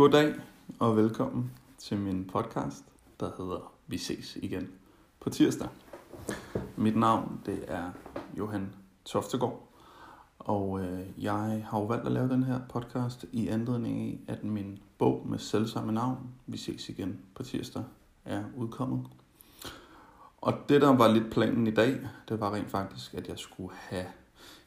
Goddag 0.00 0.34
og 0.78 0.96
velkommen 0.96 1.50
til 1.78 1.98
min 1.98 2.24
podcast, 2.24 2.84
der 3.20 3.30
hedder 3.38 3.72
Vi 3.86 3.98
ses 3.98 4.36
igen 4.36 4.68
på 5.20 5.30
tirsdag. 5.30 5.68
Mit 6.76 6.96
navn 6.96 7.40
det 7.46 7.64
er 7.68 7.90
Johan 8.38 8.74
Toftegård, 9.04 9.68
og 10.38 10.80
øh, 10.80 11.24
jeg 11.24 11.66
har 11.70 11.78
jo 11.78 11.84
valgt 11.84 12.06
at 12.06 12.12
lave 12.12 12.28
den 12.28 12.42
her 12.42 12.60
podcast 12.68 13.24
i 13.32 13.48
anledning 13.48 14.00
af, 14.00 14.32
at 14.32 14.44
min 14.44 14.78
bog 14.98 15.26
med 15.28 15.38
selvsamme 15.38 15.92
navn, 15.92 16.18
Vi 16.46 16.56
ses 16.56 16.88
igen 16.88 17.20
på 17.34 17.42
tirsdag, 17.42 17.84
er 18.24 18.44
udkommet. 18.56 19.06
Og 20.40 20.54
det, 20.68 20.80
der 20.80 20.96
var 20.96 21.08
lidt 21.08 21.32
planen 21.32 21.66
i 21.66 21.74
dag, 21.74 22.08
det 22.28 22.40
var 22.40 22.54
rent 22.54 22.70
faktisk, 22.70 23.14
at 23.14 23.28
jeg 23.28 23.38
skulle 23.38 23.74
have 23.74 24.06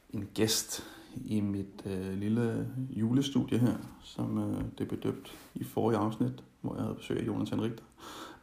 en 0.10 0.30
gæst 0.34 0.84
i 1.26 1.42
mit 1.42 1.84
øh, 1.86 2.14
lille 2.14 2.68
julestudie 2.90 3.58
her, 3.58 3.76
som 4.02 4.38
øh, 4.38 4.64
det 4.78 4.88
blev 4.88 5.00
døbt 5.00 5.38
i 5.56 5.64
forrige 5.64 5.98
afsnit, 5.98 6.44
hvor 6.62 6.76
jeg 6.76 6.84
havde 6.84 6.96
besøg 6.96 7.20
af 7.20 7.28
Jonas 7.28 7.50
Henrik. 7.50 7.72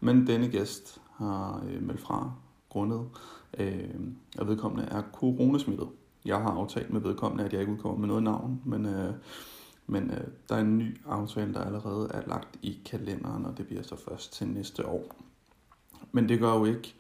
Men 0.01 0.27
denne 0.27 0.48
gæst 0.48 1.01
har 1.11 1.64
øh, 1.69 1.83
meldt 1.83 2.01
fra 2.01 2.33
grundet, 2.69 3.09
øh, 3.59 3.91
at 4.38 4.48
vedkommende 4.48 4.88
er 4.91 5.02
coronasmittet. 5.12 5.88
Jeg 6.25 6.37
har 6.37 6.51
aftalt 6.51 6.92
med 6.92 7.01
vedkommende, 7.01 7.45
at 7.45 7.52
jeg 7.52 7.61
ikke 7.61 7.73
udkommer 7.73 7.98
med 7.98 8.09
noget 8.09 8.23
navn, 8.23 8.62
men, 8.64 8.87
øh, 8.87 9.14
men 9.87 10.11
øh, 10.11 10.27
der 10.48 10.55
er 10.55 10.61
en 10.61 10.78
ny 10.78 11.00
aftale, 11.06 11.55
der 11.55 11.61
allerede 11.61 12.11
er 12.14 12.28
lagt 12.28 12.59
i 12.62 12.78
kalenderen, 12.84 13.47
og 13.47 13.59
det 13.59 13.66
bliver 13.66 13.83
så 13.83 13.97
først 13.97 14.33
til 14.33 14.48
næste 14.48 14.87
år. 14.87 15.16
Men 16.12 16.28
det 16.28 16.39
gør 16.41 16.55
jo 16.55 16.64
ikke, 16.64 16.95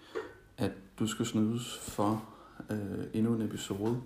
at 0.56 0.72
du 0.98 1.06
skal 1.06 1.26
snydes 1.26 1.78
for 1.78 2.24
øh, 2.70 3.04
endnu 3.14 3.34
en 3.34 3.42
episode. 3.42 4.00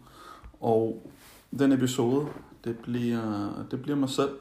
Og 0.60 1.10
den 1.58 1.72
episode, 1.72 2.28
det 2.64 2.78
bliver, 2.78 3.64
det 3.70 3.82
bliver 3.82 3.96
mig 3.96 4.08
selv, 4.08 4.38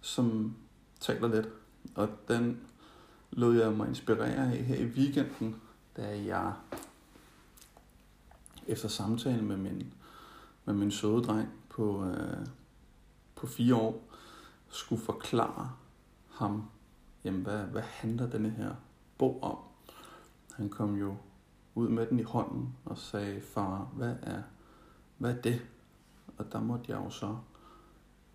som 0.00 0.56
taler 1.00 1.28
lidt. 1.28 1.48
Og 1.94 2.08
den 2.28 2.60
lod 3.30 3.56
jeg 3.56 3.72
mig 3.72 3.88
inspirere 3.88 4.52
af 4.52 4.64
her 4.64 4.76
i 4.76 4.84
weekenden, 4.84 5.56
da 5.96 6.24
jeg 6.24 6.52
efter 8.66 8.88
samtale 8.88 9.42
med 9.42 9.56
min, 9.56 9.94
med 10.64 10.74
min 10.74 10.90
søde 10.90 11.22
dreng 11.22 11.48
på, 11.68 12.04
øh, 12.04 12.46
på 13.34 13.46
fire 13.46 13.74
år, 13.74 14.08
skulle 14.68 15.02
forklare 15.02 15.72
ham, 16.30 16.64
jamen 17.24 17.42
hvad, 17.42 17.58
hvad 17.58 17.82
handler 17.82 18.30
denne 18.30 18.50
her 18.50 18.74
bog 19.18 19.42
om? 19.42 19.58
Han 20.56 20.68
kom 20.68 20.96
jo 20.96 21.16
ud 21.74 21.88
med 21.88 22.06
den 22.06 22.18
i 22.18 22.22
hånden 22.22 22.74
og 22.84 22.98
sagde, 22.98 23.40
far, 23.40 23.88
hvad 23.94 24.14
er, 24.22 24.42
hvad 25.18 25.36
er 25.36 25.42
det? 25.42 25.62
Og 26.38 26.52
der 26.52 26.60
måtte 26.60 26.84
jeg 26.88 26.96
jo 27.04 27.10
så 27.10 27.36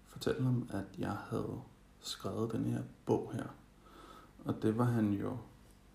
fortælle 0.08 0.44
ham, 0.44 0.70
at 0.70 1.00
jeg 1.00 1.16
havde 1.30 1.62
skrevet 2.00 2.52
den 2.52 2.66
her 2.66 2.82
bog 3.06 3.32
her. 3.34 3.46
Og 4.46 4.56
det 4.62 4.78
var 4.78 4.86
han 4.86 5.14
jo, 5.14 5.38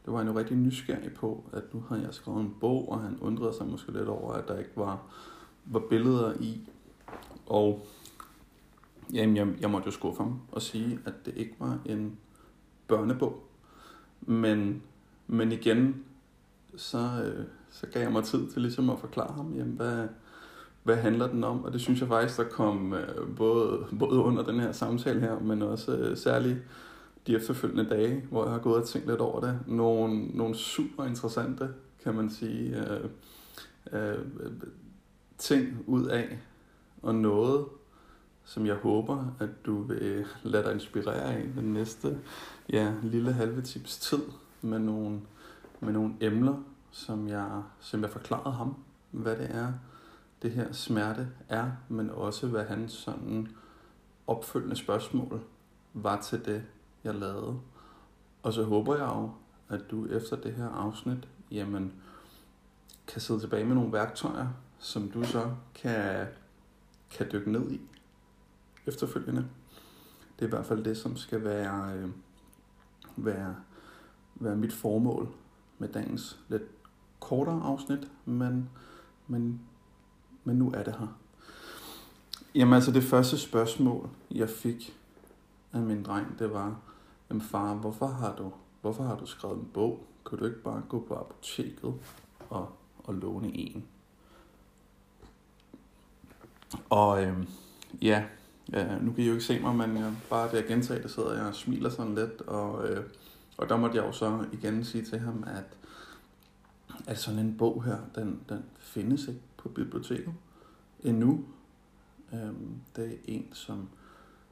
det 0.05 0.13
var 0.13 0.19
han 0.19 0.27
jo 0.27 0.39
rigtig 0.39 0.57
nysgerrig 0.57 1.15
på, 1.15 1.45
at 1.53 1.75
nu 1.75 1.85
havde 1.89 2.03
jeg 2.03 2.15
skrevet 2.15 2.41
en 2.41 2.57
bog, 2.61 2.93
og 2.93 3.01
han 3.01 3.19
undrede 3.21 3.57
sig 3.57 3.67
måske 3.67 3.93
lidt 3.93 4.09
over, 4.09 4.33
at 4.33 4.49
der 4.49 4.59
ikke 4.59 4.77
var, 4.77 5.03
var 5.65 5.83
billeder 5.91 6.35
i. 6.41 6.69
Og 7.47 7.87
jamen, 9.13 9.37
jeg, 9.37 9.61
jeg 9.61 9.71
måtte 9.71 9.87
jo 9.87 9.93
skuffe 9.93 10.23
ham 10.23 10.41
og 10.53 10.63
sige, 10.63 10.99
at 11.05 11.15
det 11.27 11.35
ikke 11.37 11.55
var 11.59 11.79
en 11.85 12.19
børnebog. 12.89 13.43
Men, 14.21 14.83
men 15.27 15.53
igen, 15.53 16.05
så, 16.77 16.99
øh, 16.99 17.47
så 17.71 17.87
gav 17.87 18.03
jeg 18.03 18.13
mig 18.13 18.25
tid 18.25 18.51
til 18.51 18.63
ligesom 18.63 18.91
at 18.91 18.99
forklare 18.99 19.33
ham, 19.33 19.55
jamen, 19.55 19.77
hvad, 19.77 20.09
hvad 20.85 20.97
handler 20.97 21.27
den 21.27 21.45
om? 21.45 21.65
Og 21.65 21.73
det 21.73 21.81
synes 21.81 22.01
jeg 22.01 22.09
faktisk, 22.09 22.39
der 22.39 22.45
kom 22.45 22.95
øh, 22.95 23.37
både, 23.37 23.87
både 23.99 24.21
under 24.21 24.43
den 24.43 24.61
her 24.61 24.73
samtale 24.73 25.21
her, 25.21 25.39
men 25.39 25.63
også 25.63 25.97
øh, 25.97 26.17
særligt 26.17 26.59
de 27.27 27.37
efterfølgende 27.37 27.91
dage, 27.91 28.25
hvor 28.31 28.45
jeg 28.45 28.53
har 28.53 28.61
gået 28.61 28.77
og 28.77 28.89
tænkt 28.89 29.09
lidt 29.09 29.21
over 29.21 29.41
det. 29.41 29.59
Nogle, 29.67 30.27
nogle 30.27 30.55
super 30.55 31.05
interessante, 31.05 31.69
kan 32.03 32.15
man 32.15 32.31
sige, 32.31 32.77
øh, 32.91 33.11
øh, 33.93 34.25
ting 35.39 35.85
ud 35.87 36.07
af, 36.07 36.39
og 37.03 37.15
noget, 37.15 37.65
som 38.45 38.67
jeg 38.67 38.75
håber, 38.75 39.35
at 39.41 39.67
du 39.67 39.83
vil 39.83 40.27
lade 40.43 40.65
dig 40.65 40.73
inspirere 40.73 41.35
af 41.35 41.43
den 41.57 41.73
næste 41.73 42.19
ja, 42.69 42.93
lille 43.03 43.33
halve 43.33 43.63
tips 43.63 43.99
tid 43.99 44.23
med 44.63 44.79
nogle, 44.79 45.21
med 45.81 45.93
nogle 45.93 46.15
emner, 46.21 46.63
som 46.91 47.29
jeg, 47.29 47.63
som 47.81 48.03
jeg 48.03 48.11
forklarede 48.11 48.53
ham, 48.53 48.75
hvad 49.11 49.37
det 49.37 49.51
er, 49.51 49.73
det 50.45 50.53
her 50.53 50.73
smerte 50.73 51.29
er, 51.49 51.71
men 51.89 52.11
også 52.11 52.47
hvad 52.47 52.65
hans 52.65 52.93
sådan 52.93 53.49
opfølgende 54.27 54.77
spørgsmål 54.77 55.41
var 55.95 56.21
til 56.21 56.45
det, 56.45 56.65
jeg 57.05 57.15
lavede. 57.15 57.61
Og 58.43 58.53
så 58.53 58.65
håber 58.65 58.97
jeg 58.97 59.07
jo, 59.07 59.31
at 59.69 59.91
du 59.91 60.07
efter 60.07 60.37
det 60.37 60.55
her 60.55 60.69
afsnit, 60.69 61.29
jamen, 61.51 61.93
kan 63.07 63.21
sidde 63.21 63.41
tilbage 63.41 63.65
med 63.65 63.75
nogle 63.75 63.93
værktøjer, 63.93 64.49
som 64.79 65.11
du 65.11 65.25
så 65.25 65.55
kan, 65.75 66.27
kan 67.11 67.29
dykke 67.33 67.53
ned 67.53 67.71
i 67.71 67.81
efterfølgende. 68.87 69.49
Det 70.39 70.43
er 70.43 70.47
i 70.47 70.51
hvert 70.51 70.67
fald 70.67 70.85
det, 70.85 70.97
som 70.97 71.17
skal 71.17 71.45
være, 71.45 71.95
øh, 71.95 72.09
være, 73.17 73.57
være 74.35 74.57
mit 74.57 74.73
formål 74.73 75.29
med 75.79 75.89
dagens 75.89 76.41
lidt 76.49 76.63
kortere 77.21 77.63
afsnit, 77.63 78.11
men, 78.25 78.71
men 79.27 79.61
men 80.45 80.57
nu 80.57 80.73
er 80.75 80.83
det 80.83 80.97
her. 80.99 81.19
Jamen 82.55 82.75
altså 82.75 82.93
det 82.93 83.03
første 83.03 83.39
spørgsmål, 83.39 84.09
jeg 84.31 84.49
fik 84.49 84.97
af 85.73 85.81
min 85.81 86.03
dreng, 86.03 86.39
det 86.39 86.53
var, 86.53 86.77
jamen 87.31 87.43
far, 87.43 87.75
hvorfor 87.75 88.07
har 88.07 88.37
du, 88.37 88.53
hvorfor 88.81 89.03
har 89.03 89.17
du 89.17 89.27
skrevet 89.27 89.57
en 89.57 89.69
bog? 89.75 90.07
Kan 90.29 90.39
du 90.39 90.45
ikke 90.45 90.63
bare 90.63 90.83
gå 90.89 91.05
på 91.09 91.15
apoteket 91.15 91.95
og, 92.51 92.69
og 92.99 93.15
låne 93.15 93.57
en? 93.57 93.85
Og 96.91 97.25
øhm, 97.25 97.47
ja, 98.03 98.25
øh, 98.75 99.05
nu 99.05 99.13
kan 99.13 99.25
I 99.25 99.27
jo 99.27 99.33
ikke 99.33 99.45
se 99.45 99.61
mig, 99.61 99.75
men 99.75 99.97
jeg, 99.97 100.13
bare 100.31 100.51
det 100.51 100.55
jeg 100.55 100.67
gentager 100.67 101.03
det, 101.03 101.11
sidder 101.11 101.35
jeg 101.35 101.47
og 101.47 101.55
smiler 101.55 101.91
sådan 101.91 102.15
lidt, 102.15 102.41
og, 102.41 102.89
øh, 102.89 103.05
og 103.57 103.69
der 103.69 103.77
måtte 103.77 103.97
jeg 103.97 104.05
jo 104.05 104.13
så 104.13 104.45
igen 104.53 104.85
sige 104.85 105.05
til 105.05 105.19
ham, 105.19 105.45
at, 105.47 105.77
at 107.07 107.19
sådan 107.19 107.39
en 107.39 107.57
bog 107.57 107.85
her, 107.85 107.99
den, 108.15 108.45
den 108.49 108.65
findes 108.79 109.29
ikke 109.29 109.43
på 109.57 109.69
biblioteket 109.69 110.35
endnu. 111.01 111.45
Øhm, 112.33 112.81
det 112.97 113.13
er 113.13 113.17
en, 113.25 113.53
som, 113.53 113.89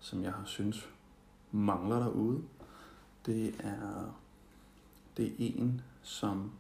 som 0.01 0.23
jeg 0.23 0.33
har 0.33 0.45
synes 0.45 0.89
mangler 1.51 1.99
derude. 1.99 2.43
Det 3.27 3.55
er, 3.61 4.19
det 5.17 5.27
er 5.27 5.33
en, 5.39 5.81
som, 6.03 6.53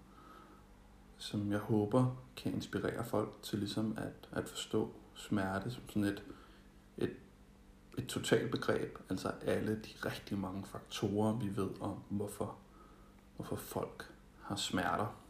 som 1.19 1.53
jeg 1.53 1.59
håber 1.59 2.17
kan 2.37 2.55
inspirere 2.55 3.05
folk 3.05 3.43
til 3.43 3.59
ligesom 3.59 3.99
at, 3.99 4.29
at 4.33 4.49
forstå 4.49 4.91
smerte 5.15 5.71
som 5.71 5.83
sådan 5.89 6.05
et, 6.05 6.23
et, 6.99 7.13
et 7.99 8.07
totalt 8.07 8.51
begreb. 8.51 8.99
Altså 9.11 9.33
alle 9.43 9.75
de 9.75 10.09
rigtig 10.09 10.39
mange 10.39 10.65
faktorer, 10.65 11.37
vi 11.39 11.57
ved 11.57 11.71
om, 11.81 11.97
hvorfor, 12.09 12.57
hvorfor 13.37 13.57
folk 13.57 14.13
har 14.43 14.57
smerter. 14.57 15.22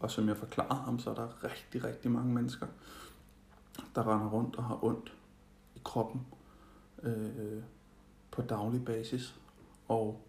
Og 0.00 0.10
som 0.10 0.28
jeg 0.28 0.36
forklarede 0.36 0.82
ham, 0.82 0.98
så 0.98 1.10
er 1.10 1.14
der 1.14 1.44
rigtig, 1.44 1.84
rigtig 1.84 2.10
mange 2.10 2.34
mennesker, 2.34 2.66
der 3.94 4.12
render 4.12 4.28
rundt 4.28 4.56
og 4.56 4.64
har 4.64 4.84
ondt 4.84 5.16
i 5.74 5.80
kroppen 5.84 6.26
øh, 7.02 7.62
på 8.30 8.42
daglig 8.42 8.84
basis. 8.84 9.34
Og, 9.88 10.20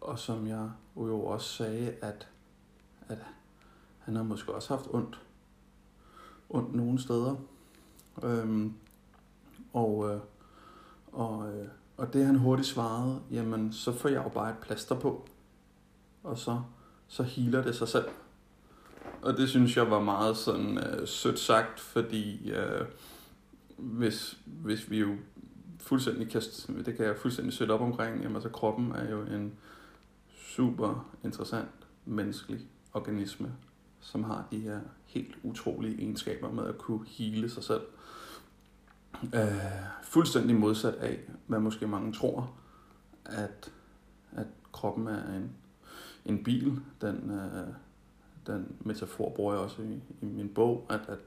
og 0.00 0.18
som 0.18 0.46
jeg 0.46 0.70
jo 0.96 1.24
også 1.24 1.48
sagde, 1.48 1.90
at, 2.02 2.28
at 3.08 3.18
han 3.98 4.16
har 4.16 4.22
måske 4.22 4.54
også 4.54 4.76
haft 4.76 4.86
ondt, 4.90 5.20
ondt 6.50 6.74
nogle 6.74 7.02
steder. 7.02 7.36
Øhm, 8.22 8.74
og, 9.72 10.10
øh, 10.10 10.20
og, 11.12 11.52
øh, 11.52 11.68
og 11.96 12.12
det 12.12 12.26
han 12.26 12.38
hurtigt 12.38 12.68
svarede, 12.68 13.20
jamen 13.30 13.72
så 13.72 13.92
får 13.92 14.08
jeg 14.08 14.24
jo 14.24 14.28
bare 14.28 14.50
et 14.50 14.58
plaster 14.58 15.00
på, 15.00 15.28
og 16.22 16.38
så, 16.38 16.62
så 17.08 17.22
healer 17.22 17.62
det 17.62 17.76
sig 17.76 17.88
selv. 17.88 18.08
Og 19.24 19.36
det 19.36 19.48
synes 19.48 19.76
jeg 19.76 19.90
var 19.90 20.00
meget 20.00 20.36
sådan 20.36 20.78
øh, 20.78 21.08
sødt 21.08 21.38
sagt, 21.38 21.80
fordi 21.80 22.50
øh, 22.50 22.86
hvis, 23.76 24.38
hvis 24.46 24.90
vi 24.90 24.98
jo 24.98 25.16
fuldstændig 25.80 26.30
kan, 26.30 26.42
det 26.68 26.96
kan 26.96 27.06
jeg 27.06 27.16
fuldstændig 27.16 27.52
sætte 27.52 27.72
op 27.72 27.80
omkring, 27.80 28.22
jamen 28.22 28.36
altså 28.36 28.48
kroppen 28.48 28.92
er 28.92 29.10
jo 29.10 29.22
en 29.22 29.52
super 30.34 31.14
interessant 31.24 31.68
menneskelig 32.04 32.60
organisme, 32.92 33.52
som 34.00 34.24
har 34.24 34.46
de 34.50 34.58
her 34.58 34.80
helt 35.06 35.36
utrolige 35.42 35.98
egenskaber 35.98 36.52
med 36.52 36.66
at 36.66 36.78
kunne 36.78 37.06
hele 37.06 37.50
sig 37.50 37.64
selv. 37.64 37.82
Øh, 39.34 39.40
fuldstændig 40.02 40.56
modsat 40.56 40.94
af, 40.94 41.20
hvad 41.46 41.58
måske 41.58 41.86
mange 41.86 42.12
tror, 42.12 42.54
at, 43.24 43.72
at 44.32 44.46
kroppen 44.72 45.06
er 45.06 45.34
en, 45.36 45.50
en 46.24 46.44
bil, 46.44 46.80
den, 47.00 47.30
øh, 47.30 47.74
den 48.46 48.76
metafor 48.80 49.30
bruger 49.30 49.52
jeg 49.52 49.62
også 49.62 49.82
i, 49.82 50.02
i 50.22 50.24
min 50.26 50.54
bog, 50.54 50.86
at, 50.90 51.00
at 51.08 51.18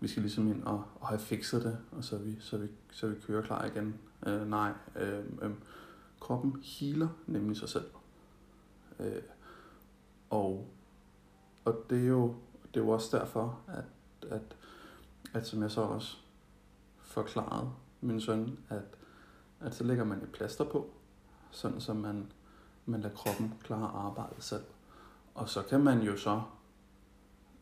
vi 0.00 0.08
skal 0.08 0.22
ligesom 0.22 0.48
ind 0.48 0.62
og, 0.64 0.84
og 1.00 1.08
have 1.08 1.18
fikset 1.18 1.64
det, 1.64 1.78
og 1.92 2.04
så 2.04 2.18
vi, 2.18 2.36
så 2.40 2.56
vi, 2.58 2.68
så 2.90 3.08
vi 3.08 3.14
kører 3.26 3.42
klar 3.42 3.64
igen. 3.64 3.94
Øh, 4.26 4.50
nej, 4.50 4.72
øh, 4.96 5.24
øh, 5.42 5.50
kroppen 6.20 6.62
healer 6.62 7.08
nemlig 7.26 7.56
sig 7.56 7.68
selv. 7.68 7.86
Øh, 9.00 9.22
og, 10.30 10.68
og 11.64 11.84
det 11.90 12.02
er 12.02 12.08
jo 12.08 12.34
det 12.76 12.82
er 12.82 12.84
jo 12.84 12.90
også 12.90 13.18
derfor, 13.18 13.60
at, 13.68 13.84
at, 14.30 14.56
at 15.34 15.46
som 15.46 15.62
jeg 15.62 15.70
så 15.70 15.80
også 15.80 16.16
forklarede 16.98 17.70
min 18.00 18.20
søn, 18.20 18.58
at, 18.68 18.82
at 19.60 19.74
så 19.74 19.84
lægger 19.84 20.04
man 20.04 20.22
et 20.22 20.32
plaster 20.32 20.64
på, 20.64 20.90
sådan 21.50 21.80
så 21.80 21.94
man, 21.94 22.32
man 22.86 23.00
lader 23.00 23.14
kroppen 23.14 23.54
klare 23.62 23.88
arbejdet 23.88 24.44
selv. 24.44 24.64
Og 25.36 25.48
så 25.48 25.62
kan 25.62 25.80
man 25.80 26.02
jo 26.02 26.16
så 26.16 26.42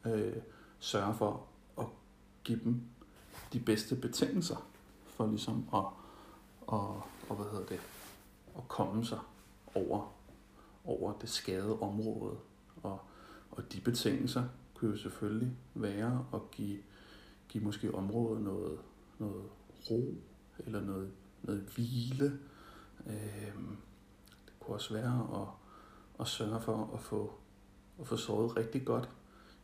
øh, 0.06 0.37
sørge 0.79 1.15
for 1.15 1.47
at 1.79 1.87
give 2.44 2.61
dem 2.65 2.82
de 3.53 3.61
bedste 3.61 3.97
betingelser 3.97 4.69
for 5.06 5.26
ligesom 5.26 5.69
at, 5.75 5.85
og, 6.67 7.03
og 7.29 7.37
hvad 7.37 7.47
hedder 7.53 7.67
det, 7.67 7.81
at 8.56 8.69
komme 8.69 9.05
sig 9.05 9.19
over, 9.75 10.12
over 10.85 11.12
det 11.12 11.29
skadede 11.29 11.81
område. 11.81 12.37
Og, 12.82 13.00
og 13.50 13.73
de 13.73 13.81
betingelser 13.81 14.44
kunne 14.75 14.91
jo 14.91 14.97
selvfølgelig 14.97 15.56
være 15.75 16.26
at 16.35 16.50
give, 16.50 16.79
give 17.49 17.65
måske 17.65 17.94
området 17.94 18.43
noget, 18.43 18.79
noget 19.19 19.44
ro 19.91 20.15
eller 20.59 20.81
noget, 20.81 21.12
noget 21.43 21.61
hvile. 21.61 22.38
Øh, 23.06 23.55
det 24.47 24.53
kunne 24.61 24.75
også 24.75 24.94
være 24.94 25.29
at, 25.35 25.49
at 26.21 26.29
sørge 26.29 26.61
for 26.61 26.91
at 26.94 27.00
få, 27.00 27.38
at 28.00 28.06
få 28.06 28.17
sovet 28.17 28.56
rigtig 28.56 28.85
godt 28.85 29.08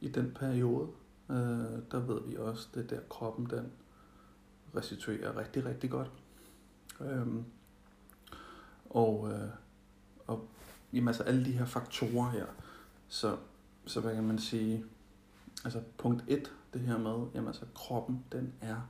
i 0.01 0.09
den 0.09 0.33
periode. 0.35 0.89
Øh, 1.31 1.37
der 1.91 1.99
ved 1.99 2.21
vi 2.27 2.37
også, 2.37 2.69
det 2.75 2.91
der 2.91 3.01
kroppen 3.11 3.47
den 3.51 3.73
restituerer 4.77 5.37
rigtig, 5.37 5.65
rigtig 5.65 5.91
godt. 5.91 6.11
Øhm, 7.01 7.45
og, 8.91 9.31
øh, 9.33 9.49
og 10.27 10.49
jamen, 10.93 11.09
altså 11.09 11.23
alle 11.23 11.45
de 11.45 11.53
her 11.53 11.65
faktorer 11.65 12.31
her, 12.31 12.47
så, 13.09 13.37
så 13.87 14.01
hvad 14.01 14.15
kan 14.15 14.25
man 14.25 14.39
sige, 14.39 14.85
altså 15.65 15.83
punkt 15.99 16.25
1, 16.29 16.53
det 16.73 16.81
her 16.81 16.99
med, 16.99 17.27
jamen 17.35 17.49
altså 17.49 17.65
kroppen, 17.75 18.25
den 18.33 18.53
er, 18.61 18.89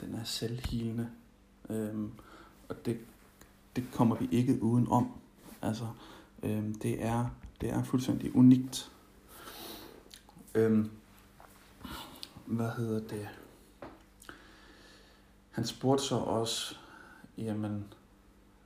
den 0.00 0.14
er 0.14 0.24
selvhilende. 0.24 1.10
Øhm, 1.70 2.12
og 2.68 2.86
det, 2.86 2.98
det 3.76 3.84
kommer 3.92 4.16
vi 4.16 4.28
ikke 4.30 4.62
uden 4.62 4.88
om. 4.88 5.12
Altså, 5.62 5.88
øhm, 6.42 6.74
det, 6.74 7.04
er, 7.04 7.30
det 7.60 7.70
er 7.70 7.82
fuldstændig 7.82 8.36
unikt. 8.36 8.92
Øhm, 10.54 10.90
hvad 12.46 12.70
hedder 12.70 13.08
det? 13.08 13.28
Han 15.50 15.66
spurgte 15.66 16.04
så 16.04 16.16
også, 16.16 16.76
jamen, 17.38 17.92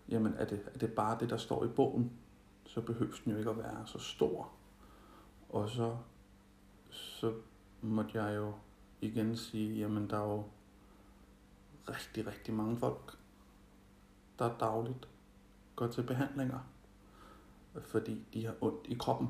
jamen 0.08 0.34
er, 0.34 0.44
det, 0.44 0.62
er 0.74 0.78
det 0.78 0.92
bare 0.92 1.18
det, 1.20 1.30
der 1.30 1.36
står 1.36 1.64
i 1.64 1.68
bogen? 1.68 2.12
Så 2.66 2.80
behøver 2.80 3.16
den 3.24 3.32
jo 3.32 3.38
ikke 3.38 3.50
at 3.50 3.58
være 3.58 3.86
så 3.86 3.98
stor. 3.98 4.50
Og 5.48 5.68
så, 5.68 5.96
så 6.90 7.34
måtte 7.82 8.22
jeg 8.22 8.36
jo 8.36 8.52
igen 9.00 9.36
sige, 9.36 9.78
jamen 9.78 10.10
der 10.10 10.16
er 10.16 10.32
jo 10.32 10.44
rigtig, 11.88 12.26
rigtig 12.26 12.54
mange 12.54 12.76
folk, 12.76 13.18
der 14.38 14.58
dagligt 14.58 15.08
går 15.76 15.86
til 15.86 16.02
behandlinger, 16.02 16.58
fordi 17.82 18.24
de 18.34 18.44
har 18.44 18.54
ondt 18.60 18.86
i 18.86 18.94
kroppen. 18.94 19.28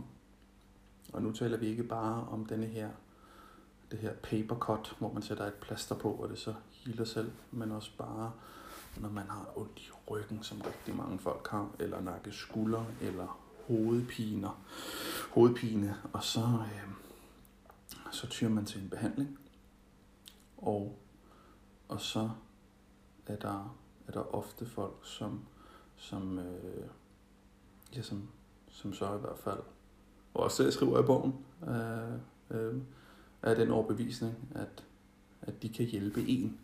Og 1.13 1.23
nu 1.23 1.33
taler 1.33 1.57
vi 1.57 1.67
ikke 1.67 1.83
bare 1.83 2.27
om 2.29 2.47
denne 2.47 2.67
her, 2.67 2.91
det 3.91 3.99
her 3.99 4.15
paper 4.15 4.57
cut, 4.57 4.97
hvor 4.99 5.13
man 5.13 5.23
sætter 5.23 5.45
et 5.45 5.55
plaster 5.55 5.95
på, 5.95 6.13
og 6.13 6.29
det 6.29 6.39
så 6.39 6.55
healer 6.71 7.05
selv, 7.05 7.33
men 7.51 7.73
også 7.73 7.91
bare, 7.99 8.33
når 8.97 9.09
man 9.09 9.27
har 9.27 9.53
ondt 9.57 9.79
i 9.79 9.91
ryggen, 10.11 10.43
som 10.43 10.61
rigtig 10.61 10.97
mange 10.97 11.19
folk 11.19 11.49
har, 11.49 11.71
eller 11.79 12.01
nakke 12.01 12.33
skulder, 12.33 12.85
eller 13.01 13.41
hovedpiner, 13.67 14.63
hovedpine, 15.31 15.97
og 16.13 16.25
så, 16.25 16.41
øh, 16.41 16.91
så 18.13 18.27
tyrer 18.27 18.51
man 18.51 18.65
til 18.65 18.83
en 18.83 18.91
behandling, 18.91 19.39
og, 20.57 20.99
og 21.89 22.01
så 22.01 22.31
er 23.27 23.37
der, 23.37 23.77
er 24.07 24.13
der 24.13 24.35
ofte 24.35 24.67
folk, 24.67 24.97
som, 25.03 25.41
som, 25.97 26.39
øh, 26.39 26.89
ja, 27.97 28.03
som, 28.03 28.29
som 28.71 28.93
så 28.93 29.15
i 29.15 29.21
hvert 29.21 29.39
fald, 29.39 29.61
og 30.35 30.43
også 30.43 30.63
jeg 30.63 30.73
skriver 30.73 31.03
i 31.03 31.07
bogen, 31.07 31.35
øh, 31.69 32.13
øh, 32.51 32.83
er 33.43 33.55
den 33.55 33.71
overbevisning, 33.71 34.35
at, 34.55 34.85
at 35.43 35.63
de 35.63 35.69
kan 35.69 35.87
hjælpe 35.87 36.29
en. 36.29 36.59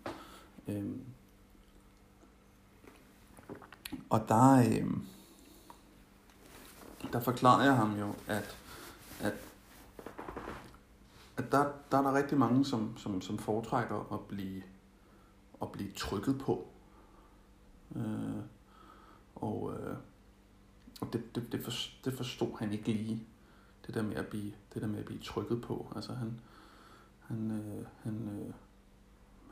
Øh, 0.68 0.84
og 4.10 4.28
der, 4.28 4.58
øh, 4.58 4.90
der 7.12 7.20
forklarer 7.20 7.64
jeg 7.64 7.76
ham 7.76 7.98
jo, 7.98 8.14
at, 8.26 8.58
at, 9.20 9.34
at 11.36 11.52
der, 11.52 11.72
der 11.90 11.98
er 11.98 12.02
der 12.02 12.14
rigtig 12.14 12.38
mange, 12.38 12.64
som, 12.64 12.96
som, 12.96 13.20
som 13.20 13.38
foretrækker 13.38 14.12
at 14.12 14.20
blive, 14.20 14.62
at 15.62 15.72
blive 15.72 15.92
trykket 15.92 16.38
på. 16.38 16.68
Øh, 17.96 18.42
og 19.34 19.74
øh, 19.74 19.96
og 21.00 21.12
det, 21.12 21.35
det, 21.35 21.52
det, 21.52 21.61
for, 21.61 21.73
det 22.05 22.14
forstod 22.14 22.58
han 22.58 22.73
ikke 22.73 22.93
lige, 22.93 23.26
det 23.87 23.94
der 23.94 24.02
med 24.02 24.17
at 24.17 24.26
blive, 24.26 24.52
det 24.75 24.82
der 24.82 24.88
med 24.88 24.99
at 24.99 25.05
blive 25.05 25.20
trykket 25.20 25.62
på. 25.62 25.93
Altså 25.96 26.12
han, 26.12 26.41
han, 27.20 27.50
øh, 27.50 27.87
han, 28.02 28.29
øh, 28.29 28.55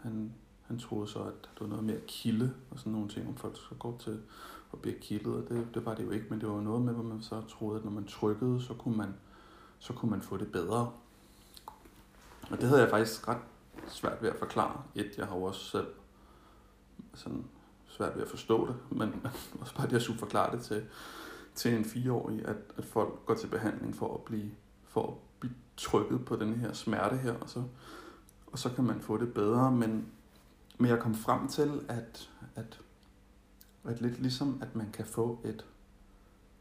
han, 0.03 0.33
han 0.63 0.79
troede 0.79 1.09
så, 1.09 1.23
at 1.23 1.35
det 1.55 1.61
var 1.61 1.67
noget 1.67 1.85
med 1.85 1.95
at 1.95 2.07
kilde 2.07 2.55
og 2.71 2.79
sådan 2.79 2.93
nogle 2.93 3.09
ting, 3.09 3.29
om 3.29 3.37
folk 3.37 3.57
så 3.57 3.75
går 3.79 3.99
til 3.99 4.21
at 4.73 4.79
blive 4.79 4.99
kildet, 4.99 5.35
og 5.35 5.49
det, 5.49 5.69
det 5.75 5.87
var 5.87 5.95
det 5.95 6.05
jo 6.05 6.11
ikke, 6.11 6.27
men 6.31 6.41
det 6.41 6.49
var 6.49 6.61
noget 6.61 6.83
med, 6.83 6.95
hvor 6.95 7.03
man 7.03 7.23
så 7.23 7.41
troede, 7.41 7.79
at 7.79 7.85
når 7.85 7.93
man 7.93 8.07
trykkede, 8.07 8.63
så 8.63 8.75
kunne 8.75 8.97
man, 8.97 9.15
så 9.79 9.93
kunne 9.93 10.11
man 10.11 10.23
få 10.23 10.37
det 10.37 10.53
bedre. 10.53 10.93
Og 12.51 12.61
det 12.61 12.69
havde 12.69 12.81
jeg 12.81 12.91
faktisk 12.91 13.29
ret 13.29 13.41
svært 13.89 14.23
ved 14.23 14.31
at 14.31 14.37
forklare. 14.37 14.83
Et, 14.95 15.15
jeg 15.19 15.27
har 15.27 15.37
jo 15.37 15.43
også 15.43 15.65
selv 15.65 15.87
sådan 17.15 17.45
svært 17.89 18.17
ved 18.17 18.23
at 18.23 18.29
forstå 18.29 18.67
det, 18.67 18.77
men 18.91 19.27
også 19.61 19.75
bare 19.75 19.89
det 19.89 19.97
at 19.97 20.03
skulle 20.03 20.19
forklare 20.19 20.57
det 20.57 20.65
til, 20.65 20.87
til 21.55 21.75
en 21.75 21.85
fireårig, 21.85 22.49
at, 22.49 22.57
at 22.77 22.85
folk 22.85 23.27
går 23.27 23.35
til 23.35 23.47
behandling 23.47 23.97
for 23.97 24.15
at 24.15 24.21
blive, 24.21 24.51
for 24.85 25.07
at 25.07 25.15
blive 25.41 25.55
trykket 25.77 26.25
på 26.25 26.37
den 26.37 26.55
her 26.55 26.73
smerte 26.73 27.17
her, 27.17 27.33
og 27.33 27.49
så, 27.49 27.63
og 28.47 28.59
så 28.59 28.71
kan 28.71 28.85
man 28.85 29.01
få 29.01 29.17
det 29.17 29.35
bedre, 29.35 29.73
men, 29.73 30.09
men 30.79 30.91
jeg 30.91 30.99
kom 30.99 31.15
frem 31.15 31.49
til, 31.49 31.85
at, 31.89 32.31
at, 32.55 32.81
at 33.85 34.01
lidt 34.01 34.21
ligesom, 34.21 34.59
at 34.63 34.77
man 34.77 34.91
kan 34.93 35.05
få 35.05 35.41
et, 35.45 35.67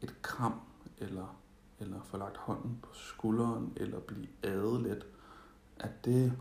et 0.02 0.22
kram, 0.22 0.60
eller, 0.98 1.36
eller 1.80 2.02
få 2.02 2.16
lagt 2.16 2.36
hånden 2.36 2.78
på 2.82 2.88
skulderen, 2.92 3.72
eller 3.76 4.00
blive 4.00 4.28
adet 4.42 4.82
lidt, 4.82 5.06
at 5.76 6.04
det, 6.04 6.32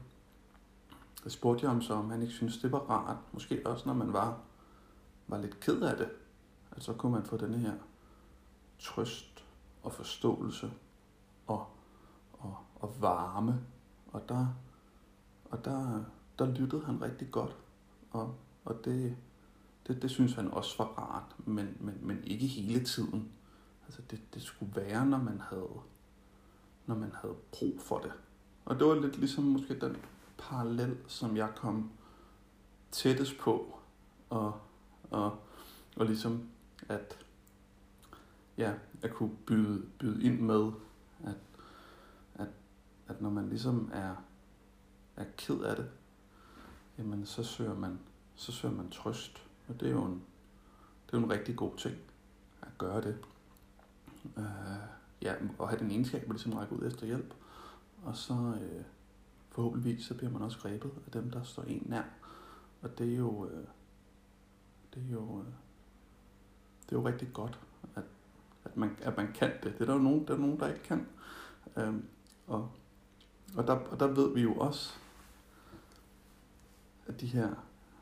det 1.24 1.32
spurgte 1.32 1.66
jeg 1.66 1.72
om 1.72 1.82
så, 1.82 1.94
om 1.94 2.10
han 2.10 2.22
ikke 2.22 2.34
synes, 2.34 2.58
det 2.58 2.72
var 2.72 2.80
rart. 2.80 3.18
Måske 3.32 3.62
også, 3.66 3.84
når 3.86 3.94
man 3.94 4.14
var, 4.14 4.38
var 5.28 5.38
lidt 5.38 5.60
ked 5.60 5.82
af 5.82 5.98
det. 5.98 6.10
At 6.72 6.84
så 6.84 6.94
kunne 6.94 7.12
man 7.12 7.24
få 7.24 7.38
den 7.38 7.54
her 7.54 7.74
trøst 8.82 9.46
og 9.84 9.94
forståelse 9.94 10.72
og, 11.48 11.68
og, 12.34 12.58
og 12.76 13.02
varme. 13.02 13.62
Og 14.12 14.30
der, 14.30 14.48
og 15.46 15.66
der, 15.66 16.04
der 16.40 16.46
lyttede 16.46 16.86
han 16.86 17.02
rigtig 17.02 17.32
godt. 17.32 17.56
Og, 18.12 18.36
og 18.66 18.86
det, 18.86 19.18
det, 19.88 20.02
det 20.02 20.12
synes 20.12 20.34
han 20.34 20.52
også 20.52 20.78
var 20.78 20.86
rart, 20.86 21.36
men, 21.48 21.78
men, 21.80 21.98
men 22.02 22.24
ikke 22.24 22.48
hele 22.48 22.86
tiden. 22.86 23.32
Altså 23.86 24.02
det, 24.12 24.22
det 24.34 24.42
skulle 24.42 24.76
være, 24.76 25.06
når 25.06 25.18
man 25.18 25.42
havde, 25.50 25.80
når 26.86 26.96
man 26.96 27.12
havde 27.22 27.36
brug 27.52 27.82
for 27.82 28.00
det. 28.00 28.12
Og 28.66 28.80
det 28.80 28.88
var 28.88 28.96
lidt 28.96 29.18
ligesom 29.18 29.44
måske 29.44 29.80
den 29.80 29.98
parallel, 30.38 30.98
som 31.08 31.38
jeg 31.38 31.50
kom 31.56 31.92
tættest 32.92 33.38
på, 33.38 33.80
og, 34.30 34.60
og, 35.12 35.40
og 35.96 36.06
ligesom 36.06 36.50
at, 36.90 37.26
ja, 38.62 38.74
at 39.02 39.14
kunne 39.14 39.38
byde, 39.46 39.86
byde 40.00 40.24
ind 40.24 40.40
med, 40.40 40.72
at, 41.24 41.36
at, 42.36 42.48
at 43.08 43.22
når 43.22 43.30
man 43.30 43.50
ligesom 43.50 43.90
er, 43.94 44.16
er 45.16 45.26
ked 45.38 45.60
af 45.60 45.76
det, 45.76 45.90
jamen 46.98 47.26
så 47.26 47.44
søger 47.44 47.76
man, 47.76 48.00
så 48.36 48.52
søger 48.52 48.76
man 48.76 48.90
trøst. 48.90 49.48
Og 49.68 49.80
det 49.80 49.88
er 49.88 49.92
jo 49.92 50.06
en, 50.06 50.24
det 51.06 51.14
er 51.14 51.18
jo 51.18 51.26
en 51.26 51.32
rigtig 51.32 51.56
god 51.56 51.78
ting 51.78 51.96
at 52.62 52.68
gøre 52.78 53.02
det. 53.02 53.18
Øh, 54.38 54.44
ja, 55.22 55.36
og 55.58 55.70
have 55.70 55.80
den 55.80 55.92
egenskab 55.92 56.22
at 56.22 56.30
ligesom 56.30 56.54
række 56.54 56.76
ud 56.76 56.88
efter 56.88 57.06
hjælp. 57.06 57.34
Og 58.04 58.16
så 58.16 58.34
øh, 58.34 58.84
forhåbentligvis 59.50 60.06
så 60.06 60.18
bliver 60.18 60.32
man 60.32 60.42
også 60.42 60.60
grebet 60.60 60.92
af 61.06 61.12
dem, 61.12 61.32
der 61.32 61.44
står 61.44 61.64
en 61.64 61.84
nær. 61.86 62.04
Og 62.82 62.98
det 62.98 63.14
er 63.14 63.18
jo, 63.18 63.46
øh, 63.46 63.68
det 64.94 65.04
er 65.10 65.14
jo, 65.14 65.40
øh, 65.40 65.54
det 66.86 66.96
er 66.96 67.00
jo 67.00 67.08
rigtig 67.08 67.34
godt, 67.34 67.60
at, 67.96 68.04
at, 68.72 68.78
man, 68.78 68.98
at 69.02 69.18
man 69.18 69.34
kan 69.34 69.52
det. 69.64 69.74
Det 69.74 69.82
er 69.82 69.86
der 69.86 69.94
jo 69.94 70.00
nogen, 70.00 70.28
der, 70.28 70.34
er 70.34 70.38
nogen, 70.38 70.60
der 70.60 70.68
ikke 70.68 70.84
kan. 70.84 71.08
Øhm, 71.78 72.06
og, 72.48 72.72
og, 73.56 73.68
der, 73.68 73.74
og 73.74 74.00
der 74.00 74.08
ved 74.08 74.34
vi 74.34 74.42
jo 74.42 74.54
også, 74.54 74.94
at 77.08 77.22
de 77.22 77.28
her 77.28 77.50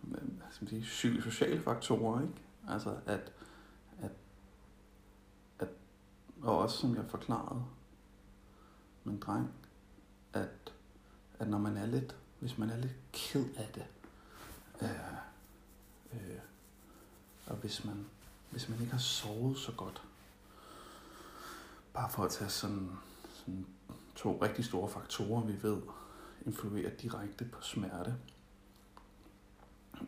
hvad 0.02 0.20
skal 0.52 0.66
man 0.66 0.70
sige, 0.70 0.82
psykosociale 0.82 1.62
faktorer, 1.62 2.22
ikke? 2.22 2.34
altså 2.68 2.96
at, 3.06 3.32
at, 4.02 4.12
og 6.42 6.58
også 6.58 6.78
som 6.78 6.96
jeg 6.96 7.06
forklarede 7.10 7.66
min 9.04 9.20
dreng, 9.20 9.54
at, 10.34 10.74
at 11.40 11.50
når 11.50 11.58
man 11.58 11.78
er 11.78 11.86
lidt, 11.86 12.16
hvis 12.40 12.58
man 12.58 12.70
er 12.70 12.78
lidt 12.78 12.96
ked 13.12 13.46
af 13.56 13.70
det, 13.76 13.86
øh, 14.82 15.14
øh, 16.14 16.40
og 17.48 17.56
hvis 17.56 17.86
man, 17.86 18.06
hvis 18.50 18.70
man 18.70 18.80
ikke 18.80 18.92
har 18.92 19.00
sovet 19.00 19.58
så 19.58 19.72
godt, 19.72 20.04
bare 21.94 22.10
for 22.10 22.24
at 22.24 22.32
tage 22.32 22.50
sådan, 22.50 22.92
sådan 23.34 23.66
to 24.16 24.40
rigtig 24.42 24.66
store 24.66 24.90
faktorer, 24.90 25.44
vi 25.44 25.64
ved 25.64 25.82
influerer 26.46 26.90
direkte 26.90 27.46
på 27.46 27.62
smerte, 27.62 28.16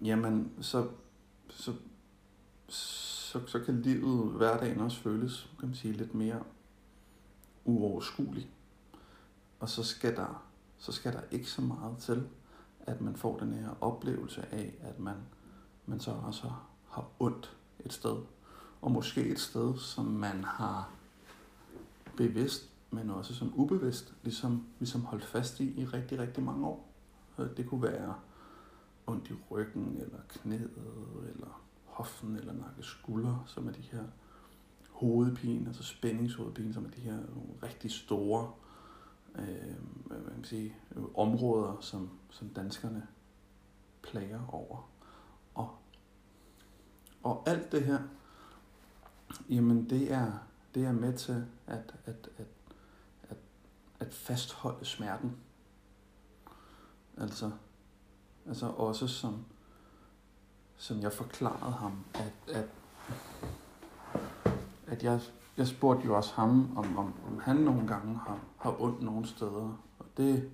jamen 0.03 0.51
så, 0.61 0.89
så, 1.49 1.73
så, 2.67 3.47
så 3.47 3.59
kan 3.59 3.81
livet, 3.81 4.31
hverdagen 4.31 4.79
også 4.79 4.99
føles, 4.99 5.49
kan 5.59 5.67
man 5.67 5.75
sige, 5.75 5.93
lidt 5.93 6.13
mere 6.13 6.43
uoverskuelig. 7.65 8.49
Og 9.59 9.69
så 9.69 9.83
skal 9.83 10.15
der, 10.15 10.43
så 10.77 10.91
skal 10.91 11.13
der 11.13 11.21
ikke 11.31 11.49
så 11.49 11.61
meget 11.61 11.97
til, 11.97 12.27
at 12.79 13.01
man 13.01 13.15
får 13.15 13.37
den 13.37 13.53
her 13.53 13.69
oplevelse 13.81 14.45
af, 14.51 14.73
at 14.81 14.99
man, 14.99 15.15
man 15.85 15.99
så 15.99 16.11
også 16.11 16.51
har 16.89 17.07
ondt 17.19 17.57
et 17.79 17.93
sted. 17.93 18.17
Og 18.81 18.91
måske 18.91 19.25
et 19.25 19.39
sted, 19.39 19.77
som 19.77 20.05
man 20.05 20.43
har 20.43 20.89
bevidst, 22.17 22.69
men 22.91 23.09
også 23.09 23.35
som 23.35 23.53
ubevidst, 23.55 24.13
ligesom, 24.23 24.65
ligesom 24.79 25.01
holdt 25.01 25.25
fast 25.25 25.59
i 25.59 25.81
i 25.81 25.85
rigtig, 25.85 26.19
rigtig 26.19 26.43
mange 26.43 26.67
år. 26.67 26.93
Øh, 27.39 27.57
det 27.57 27.65
kunne 27.65 27.83
være 27.83 28.15
ondt 29.07 29.29
i 29.29 29.33
ryggen, 29.51 29.97
eller 29.99 30.19
knæet, 30.27 30.71
eller 31.33 31.61
hoften, 31.85 32.35
eller 32.35 32.53
nakke 32.53 32.83
skulder, 32.83 33.43
som 33.45 33.67
er 33.67 33.71
de 33.71 33.81
her 33.81 34.03
hovedpine, 34.89 35.67
altså 35.67 35.83
spændingshovedpine, 35.83 36.73
som 36.73 36.85
er 36.85 36.89
de 36.89 37.01
her 37.01 37.17
rigtig 37.63 37.91
store 37.91 38.51
øh, 39.35 39.75
hvad 40.05 40.17
man 40.17 40.33
kan 40.35 40.43
sige, 40.43 40.75
områder, 41.15 41.77
som, 41.79 42.09
som 42.29 42.49
danskerne 42.49 43.07
plager 44.01 44.47
over. 44.47 44.89
Og, 45.53 45.77
og 47.23 47.49
alt 47.49 47.71
det 47.71 47.83
her, 47.83 47.99
jamen 49.49 49.89
det 49.89 50.13
er, 50.13 50.31
det 50.75 50.85
er 50.85 50.91
med 50.91 51.17
til 51.17 51.45
at, 51.67 51.95
at, 52.05 52.29
at, 52.37 52.47
at, 53.29 53.37
at 53.99 54.13
fastholde 54.13 54.85
smerten. 54.85 55.37
Altså, 57.17 57.51
altså 58.47 58.67
også 58.67 59.07
som, 59.07 59.45
som 60.77 60.99
jeg 60.99 61.13
forklarede 61.13 61.71
ham, 61.71 62.05
at, 62.13 62.55
at, 62.55 62.69
at 64.87 65.03
jeg, 65.03 65.21
jeg 65.57 65.67
spurgte 65.67 66.05
jo 66.05 66.15
også 66.15 66.33
ham, 66.33 66.77
om, 66.77 66.97
om, 66.97 67.13
om 67.27 67.39
han 67.39 67.55
nogle 67.55 67.87
gange 67.87 68.17
har, 68.17 68.39
har 68.57 68.81
ondt 68.81 69.01
nogle 69.01 69.27
steder. 69.27 69.77
Og 69.99 70.05
det 70.17 70.51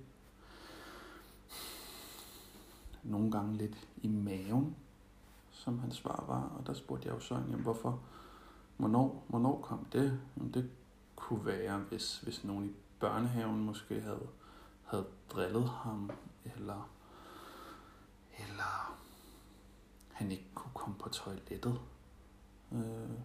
nogle 3.02 3.30
gange 3.30 3.56
lidt 3.56 3.88
i 4.02 4.08
maven, 4.08 4.76
som 5.50 5.78
hans 5.78 5.96
svar 5.96 6.24
var. 6.28 6.52
Og 6.58 6.66
der 6.66 6.72
spurgte 6.72 7.08
jeg 7.08 7.14
jo 7.14 7.20
så, 7.20 7.34
jamen, 7.34 7.60
hvorfor, 7.60 8.00
hvornår, 8.78 9.24
hvornår 9.28 9.60
kom 9.60 9.86
det? 9.92 10.20
Jamen, 10.36 10.54
det 10.54 10.70
kunne 11.16 11.46
være, 11.46 11.78
hvis, 11.78 12.18
hvis 12.18 12.44
nogen 12.44 12.64
i 12.64 12.72
børnehaven 13.00 13.64
måske 13.64 14.00
havde, 14.00 14.26
havde 14.84 15.06
drillet 15.30 15.68
ham, 15.68 16.10
eller, 16.44 16.90
eller 18.38 18.98
han 20.12 20.30
ikke 20.30 20.48
kunne 20.54 20.72
komme 20.74 20.96
på 20.98 21.08
toilettet. 21.08 21.80
Øh, 22.72 23.18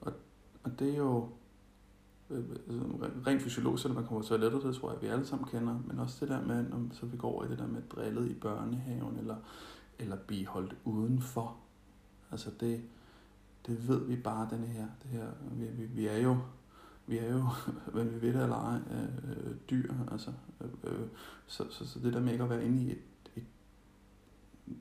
og, 0.00 0.12
og 0.64 0.78
det 0.78 0.92
er 0.92 0.98
jo 0.98 1.28
øh, 2.30 2.44
øh 2.66 2.82
rent 3.26 3.42
fysiologisk, 3.42 3.84
at 3.84 3.90
man 3.90 4.06
kommer 4.06 4.20
på 4.20 4.28
toilettet, 4.28 4.62
det 4.62 4.76
tror 4.76 4.92
jeg, 4.92 5.02
vi 5.02 5.06
alle 5.06 5.26
sammen 5.26 5.48
kender, 5.48 5.78
men 5.86 5.98
også 5.98 6.16
det 6.20 6.28
der 6.28 6.44
med, 6.46 6.68
når 6.68 6.86
så 6.92 7.06
vi 7.06 7.16
går 7.16 7.32
over 7.32 7.44
i 7.44 7.48
det 7.48 7.58
der 7.58 7.66
med 7.66 7.82
drillet 7.82 8.30
i 8.30 8.34
børnehaven, 8.34 9.18
eller, 9.18 9.36
eller 9.98 10.16
blive 10.16 10.46
holdt 10.46 10.76
udenfor. 10.84 11.56
Altså 12.30 12.50
det, 12.60 12.82
det 13.68 13.88
ved 13.88 14.06
vi 14.06 14.16
bare, 14.16 14.48
den 14.50 14.64
her, 14.64 14.86
det 15.02 15.10
her, 15.10 15.26
vi, 15.50 15.66
vi, 15.66 15.84
vi 15.84 16.06
er 16.06 16.16
jo, 16.16 16.36
vi 17.06 17.18
er 17.18 17.30
jo, 17.30 17.46
hvad 17.92 18.04
vi 18.04 18.22
ved 18.22 18.34
det 18.34 18.42
eller 18.42 18.56
ej, 18.56 18.78
øh, 18.90 19.54
dyr, 19.70 19.92
altså, 20.12 20.32
øh, 20.60 20.70
øh, 20.84 21.08
så, 21.46 21.66
så, 21.70 21.86
så 21.86 21.98
det 21.98 22.12
der 22.12 22.20
med 22.20 22.32
ikke 22.32 22.44
at 22.44 22.50
være 22.50 22.64
inde 22.64 22.82
i 22.82 22.90
et, 22.90 23.02
et 23.36 23.44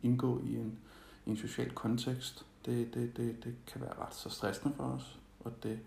indgå 0.03 0.39
i 0.39 0.56
en, 0.56 0.79
i 1.25 1.29
en 1.29 1.38
social 1.38 1.72
kontekst, 1.72 2.46
det, 2.65 2.94
det, 2.94 3.17
det, 3.17 3.44
det 3.44 3.56
kan 3.67 3.82
være 3.82 4.00
ret 4.00 4.15
så 4.15 4.29
stressende 4.29 4.75
for 4.75 4.84
os. 4.84 5.20
Og 5.39 5.63
det, 5.63 5.79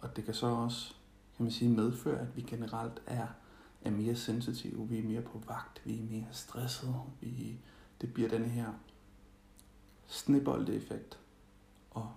og 0.00 0.16
det 0.16 0.24
kan 0.24 0.34
så 0.34 0.46
også, 0.46 0.94
kan 1.36 1.44
man 1.44 1.52
sige, 1.52 1.70
medføre, 1.70 2.18
at 2.18 2.36
vi 2.36 2.42
generelt 2.42 3.02
er, 3.06 3.26
er 3.82 3.90
mere 3.90 4.16
sensitive, 4.16 4.88
vi 4.88 4.98
er 4.98 5.02
mere 5.02 5.22
på 5.22 5.42
vagt, 5.48 5.82
vi 5.84 5.98
er 5.98 6.02
mere 6.10 6.26
stressede, 6.32 6.94
vi, 7.20 7.58
det 8.00 8.14
bliver 8.14 8.28
den 8.28 8.44
her 8.44 8.72
snibbolde-effekt. 10.06 11.18
Og, 11.90 12.12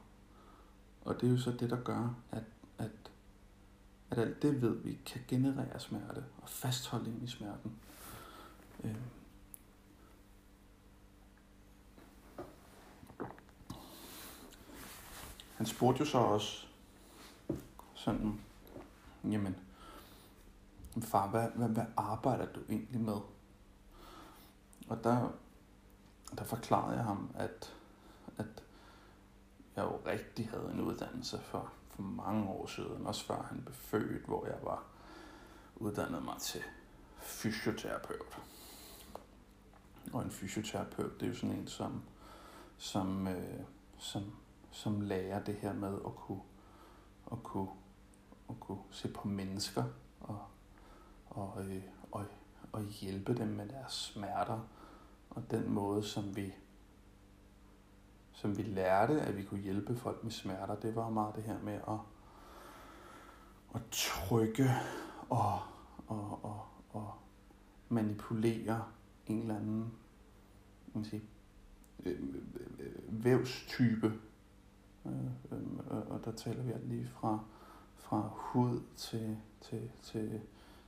og 1.05 1.22
det 1.22 1.27
er 1.27 1.31
jo 1.31 1.38
så 1.38 1.51
det, 1.51 1.69
der 1.69 1.83
gør, 1.83 2.15
at, 2.31 2.43
at, 2.77 2.91
at 4.10 4.19
alt 4.19 4.41
det 4.41 4.62
ved 4.62 4.75
vi 4.75 5.00
kan 5.05 5.22
generere 5.27 5.79
smerte 5.79 6.24
og 6.41 6.50
fastholde 6.50 7.10
ind 7.10 7.24
i 7.24 7.27
smerten. 7.27 7.79
Øh. 8.83 8.95
Han 15.55 15.65
spurgte 15.65 16.00
jo 16.00 16.05
så 16.05 16.17
også 16.17 16.67
sådan, 17.95 18.39
jamen, 19.24 19.55
far, 21.01 21.29
hvad, 21.29 21.50
hvad, 21.55 21.69
hvad 21.69 21.86
arbejder 21.98 22.45
du 22.45 22.60
egentlig 22.69 23.01
med? 23.01 23.17
Og 24.88 25.03
der, 25.03 25.31
der 26.38 26.43
forklarede 26.43 26.95
jeg 26.95 27.03
ham, 27.03 27.29
at, 27.36 27.75
at 28.38 28.63
jeg 29.75 29.84
jo 29.84 30.00
rigtig 30.06 30.50
havde 30.50 30.72
en 30.74 30.82
uddannelse 30.82 31.39
for, 31.39 31.72
for 31.89 32.01
mange 32.01 32.50
år 32.50 32.68
siden, 32.68 33.08
også 33.08 33.25
før 33.25 33.42
han 33.42 33.62
blev 33.62 33.75
født, 33.75 34.25
hvor 34.25 34.46
jeg 34.46 34.58
var 34.63 34.84
uddannet 35.75 36.24
mig 36.24 36.36
til 36.39 36.62
fysioterapeut. 37.20 38.42
Og 40.13 40.22
en 40.24 40.32
fysioterapeut, 40.32 41.20
det 41.20 41.25
er 41.25 41.30
jo 41.30 41.36
sådan 41.36 41.56
en, 41.56 41.68
som, 41.68 42.01
som, 42.77 43.27
øh, 43.27 43.60
som, 43.98 44.24
som 44.72 45.01
lærer 45.01 45.44
det 45.44 45.56
her 45.56 45.74
med 45.74 45.94
at 46.06 46.15
kunne, 46.15 46.42
at 47.32 47.44
kunne, 47.44 47.70
at 48.50 48.60
kunne 48.60 48.84
se 48.92 49.08
på 49.08 49.27
mennesker 49.27 49.84
og, 50.22 50.39
og, 51.30 51.65
øh, 51.65 51.84
og, 52.12 52.25
og 52.72 52.84
hjælpe 52.84 53.38
dem 53.38 53.48
med 53.48 53.68
deres 53.68 53.94
smerter. 53.94 54.60
Og 55.30 55.51
den 55.51 55.70
måde, 55.70 56.03
som 56.03 56.36
vi, 56.36 56.53
som 58.34 58.58
vi 58.58 58.63
lærte, 58.63 59.22
at 59.22 59.38
vi 59.38 59.44
kunne 59.44 59.60
hjælpe 59.60 59.96
folk 59.96 60.24
med 60.24 60.32
smerter, 60.32 60.75
det 60.75 60.96
var 60.96 61.10
meget 61.10 61.36
det 61.36 61.44
her 61.44 61.60
med 61.63 61.74
at, 61.74 62.00
at 63.75 63.82
trykke 63.92 64.70
og, 65.30 65.60
og, 66.08 66.40
og, 66.44 66.66
og 66.90 67.13
manipulere 67.90 68.84
en 69.28 69.40
eller 69.40 69.56
anden 69.56 69.94
man 70.94 71.06
sige, 71.06 71.24
øh, 72.06 72.20
vævstype. 73.08 74.13
Øh, 75.06 75.12
øh, 75.52 75.60
øh, 75.92 76.08
og 76.10 76.25
der 76.25 76.32
taler 76.32 76.63
vi 76.63 76.72
alt 76.72 76.90
lige 76.90 77.08
fra, 77.08 77.40
fra 77.96 78.30
hud 78.34 78.82
til, 78.96 79.38
til, 79.62 79.92
til, 80.02 80.42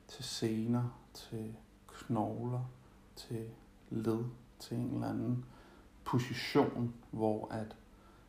til 0.08 0.24
sener, 0.24 1.00
til 1.14 1.56
knogler, 1.88 2.64
til 3.16 3.50
led, 3.90 4.26
til 4.60 4.78
en 4.78 4.94
eller 4.94 5.10
anden 5.10 5.46
position, 6.06 6.94
hvor 7.12 7.48
at, 7.52 7.76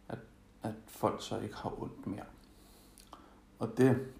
at, 0.09 0.19
at 0.63 0.75
folk 0.87 1.23
så 1.23 1.39
ikke 1.39 1.55
har 1.55 1.83
ondt 1.83 2.07
mere. 2.07 2.25
Og 3.59 3.79
det 3.79 4.13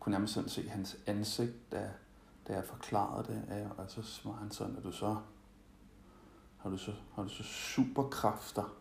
kunne 0.00 0.10
nærmest 0.10 0.34
sådan 0.34 0.48
se 0.48 0.68
hans 0.68 0.96
ansigt, 1.06 1.72
da, 1.72 1.90
da 2.48 2.54
jeg 2.54 2.64
forklarede 2.64 3.32
det, 3.32 3.44
af, 3.48 3.68
altså, 3.78 4.00
og 4.00 4.06
så 4.06 4.28
var 4.28 4.36
han 4.36 4.50
sådan, 4.50 4.76
at 4.76 4.84
du 4.84 4.92
så 4.92 5.16
har 6.58 6.70
du 6.70 6.78
så, 6.78 6.92
har 7.14 7.22
du 7.22 7.28
så 7.28 7.42
superkræfter. 7.42 8.74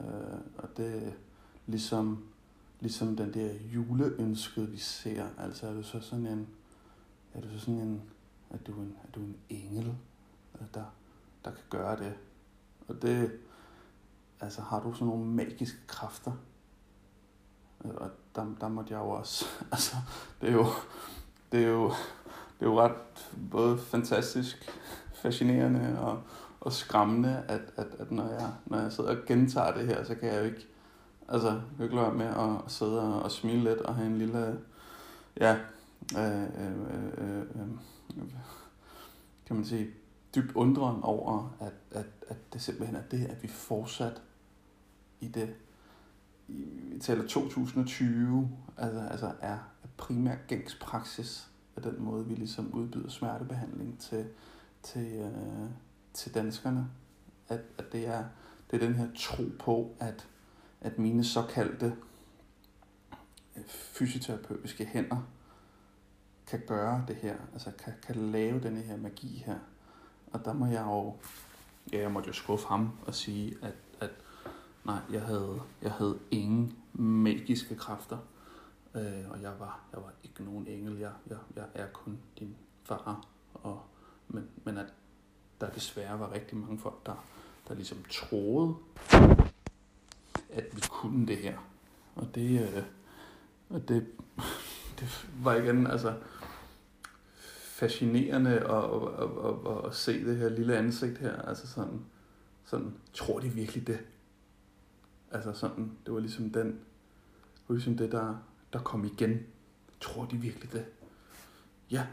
Øh, 0.00 0.40
og 0.58 0.68
det 0.76 1.06
er 1.06 1.12
ligesom, 1.66 2.24
ligesom 2.80 3.16
den 3.16 3.34
der 3.34 3.54
juleønske, 3.54 4.60
vi 4.60 4.76
ser. 4.76 5.28
Altså 5.38 5.66
er 5.66 5.74
du 5.74 5.82
så 5.82 6.00
sådan 6.00 6.26
en, 6.26 6.48
er 7.34 7.40
du 7.40 7.48
så 7.48 7.60
sådan 7.60 7.80
en, 7.80 8.02
er 8.50 8.58
du 8.58 8.72
en, 8.72 8.96
er 9.04 9.10
du 9.14 9.20
en 9.20 9.36
engel, 9.48 9.94
der, 10.74 10.84
der 11.44 11.50
kan 11.50 11.64
gøre 11.70 11.96
det. 11.96 12.14
Og 12.88 13.02
det, 13.02 13.32
altså 14.40 14.62
har 14.62 14.80
du 14.80 14.94
sådan 14.94 15.06
nogle 15.06 15.24
magiske 15.24 15.78
kræfter. 15.86 16.32
Og 17.84 18.10
der, 18.34 18.46
der 18.60 18.68
måtte 18.68 18.94
jeg 18.94 19.00
jo 19.00 19.10
også, 19.10 19.44
altså 19.72 19.96
det 20.40 20.48
er 20.48 20.52
jo, 20.52 20.66
det 21.52 21.64
er 21.64 21.68
jo, 21.68 21.88
det 22.58 22.66
er 22.66 22.70
jo 22.70 22.80
ret 22.80 23.30
både 23.50 23.78
fantastisk 23.78 24.70
fascinerende 25.14 26.00
og, 26.00 26.22
og 26.60 26.72
skræmmende, 26.72 27.44
at, 27.48 27.60
at, 27.76 27.86
at 27.98 28.10
når, 28.10 28.28
jeg, 28.28 28.52
når 28.66 28.78
jeg 28.78 28.92
sidder 28.92 29.10
og 29.10 29.26
gentager 29.26 29.74
det 29.74 29.86
her, 29.86 30.04
så 30.04 30.14
kan 30.14 30.28
jeg 30.28 30.38
jo 30.38 30.44
ikke 30.44 30.68
Altså, 31.28 31.48
jeg 31.48 31.60
kan 31.76 31.84
ikke 31.84 31.96
lade 31.96 32.12
med 32.12 32.26
at, 32.26 32.64
at 32.64 32.72
sidde 32.72 33.02
og, 33.02 33.22
og 33.22 33.30
smile 33.30 33.64
lidt 33.64 33.80
og 33.80 33.94
have 33.94 34.06
en 34.06 34.18
lille, 34.18 34.58
ja, 35.40 35.56
øh, 36.18 36.42
øh, 36.42 36.72
øh, 37.18 37.38
øh, 37.38 38.26
kan 39.46 39.56
man 39.56 39.64
sige, 39.64 39.90
dyb 40.34 40.56
undren 40.56 41.02
over, 41.02 41.56
at, 41.60 41.72
at, 41.90 42.06
at 42.28 42.36
det 42.52 42.62
simpelthen 42.62 42.96
er 42.96 43.02
det, 43.10 43.26
at 43.26 43.42
vi 43.42 43.48
fortsat 43.48 44.22
i 45.20 45.28
det, 45.28 45.54
i, 46.48 46.64
vi 46.92 46.98
taler 46.98 47.26
2020, 47.26 48.50
altså, 48.76 49.00
altså 49.00 49.32
er 49.40 49.58
primær 49.96 50.36
gængs 50.48 50.74
praksis 50.74 51.50
af 51.76 51.82
den 51.82 52.02
måde, 52.02 52.26
vi 52.26 52.34
ligesom 52.34 52.74
udbyder 52.74 53.08
smertebehandling 53.08 53.98
til, 53.98 54.26
til, 54.82 55.12
øh, 55.12 55.70
til 56.14 56.34
danskerne. 56.34 56.90
At, 57.48 57.60
at 57.78 57.92
det, 57.92 58.06
er, 58.06 58.24
det 58.70 58.82
er 58.82 58.86
den 58.86 58.94
her 58.94 59.08
tro 59.16 59.42
på, 59.58 59.94
at, 60.00 60.28
at 60.80 60.98
mine 60.98 61.24
såkaldte 61.24 61.96
øh, 63.56 63.64
fysioterapeutiske 63.66 64.84
hænder 64.84 65.28
kan 66.46 66.62
gøre 66.66 67.04
det 67.08 67.16
her, 67.16 67.36
altså 67.52 67.70
kan, 67.84 67.92
kan 68.02 68.16
lave 68.16 68.60
den 68.60 68.76
her 68.76 68.96
magi 68.96 69.42
her. 69.46 69.58
Og 70.32 70.44
der 70.44 70.52
må 70.52 70.66
jeg 70.66 70.82
jo, 70.86 71.14
ja, 71.92 72.00
jeg 72.00 72.10
måtte 72.10 72.26
jo 72.26 72.32
skuffe 72.32 72.68
ham 72.68 72.90
og 73.06 73.14
sige, 73.14 73.56
at, 73.62 73.74
at 74.00 74.10
nej, 74.84 74.98
jeg 75.12 75.22
havde, 75.22 75.60
jeg 75.82 75.92
havde 75.92 76.18
ingen 76.30 76.78
magiske 76.92 77.76
kræfter. 77.76 78.18
Øh, 78.94 79.30
og 79.30 79.42
jeg 79.42 79.52
var, 79.58 79.80
jeg 79.92 80.02
var 80.02 80.12
ikke 80.24 80.44
nogen 80.44 80.66
engel, 80.66 80.98
jeg, 80.98 81.12
jeg, 81.30 81.36
jeg 81.56 81.64
er 81.74 81.86
kun 81.86 82.18
din 82.38 82.56
far. 82.84 83.26
Og, 83.54 83.82
men, 84.28 84.48
men 84.64 84.78
at 84.78 84.86
der 85.60 85.70
desværre 85.70 86.20
var 86.20 86.32
rigtig 86.32 86.56
mange 86.56 86.78
folk, 86.78 87.06
der, 87.06 87.24
der 87.68 87.74
ligesom 87.74 88.04
troede, 88.10 88.74
at 90.52 90.66
vi 90.72 90.80
kunne 90.90 91.26
det 91.26 91.36
her. 91.36 91.58
Og 92.16 92.34
det, 92.34 92.60
øh, 92.60 92.82
og 93.68 93.88
det, 93.88 94.06
det 94.98 95.28
var 95.42 95.54
igen, 95.54 95.86
altså, 95.86 96.14
fascinerende 97.82 98.50
at, 98.50 98.84
at, 98.84 99.22
at, 99.22 99.72
at, 99.72 99.86
at 99.86 99.94
se 99.94 100.24
det 100.24 100.36
her 100.36 100.48
lille 100.48 100.76
ansigt 100.76 101.18
her. 101.18 101.42
Altså 101.42 101.66
sådan, 101.66 102.04
sådan, 102.64 102.94
tror 103.12 103.40
de 103.40 103.48
virkelig 103.48 103.86
det? 103.86 104.00
Altså 105.30 105.52
sådan, 105.52 105.96
det 106.06 106.14
var 106.14 106.20
ligesom 106.20 106.50
den, 106.50 106.66
det 106.66 107.68
var 107.68 107.74
ligesom 107.74 107.96
det, 107.96 108.12
der, 108.12 108.36
der 108.72 108.78
kom 108.78 109.04
igen. 109.04 109.46
Tror 110.00 110.24
de 110.24 110.36
virkelig 110.36 110.72
det? 110.72 110.86
Ja, 111.90 112.06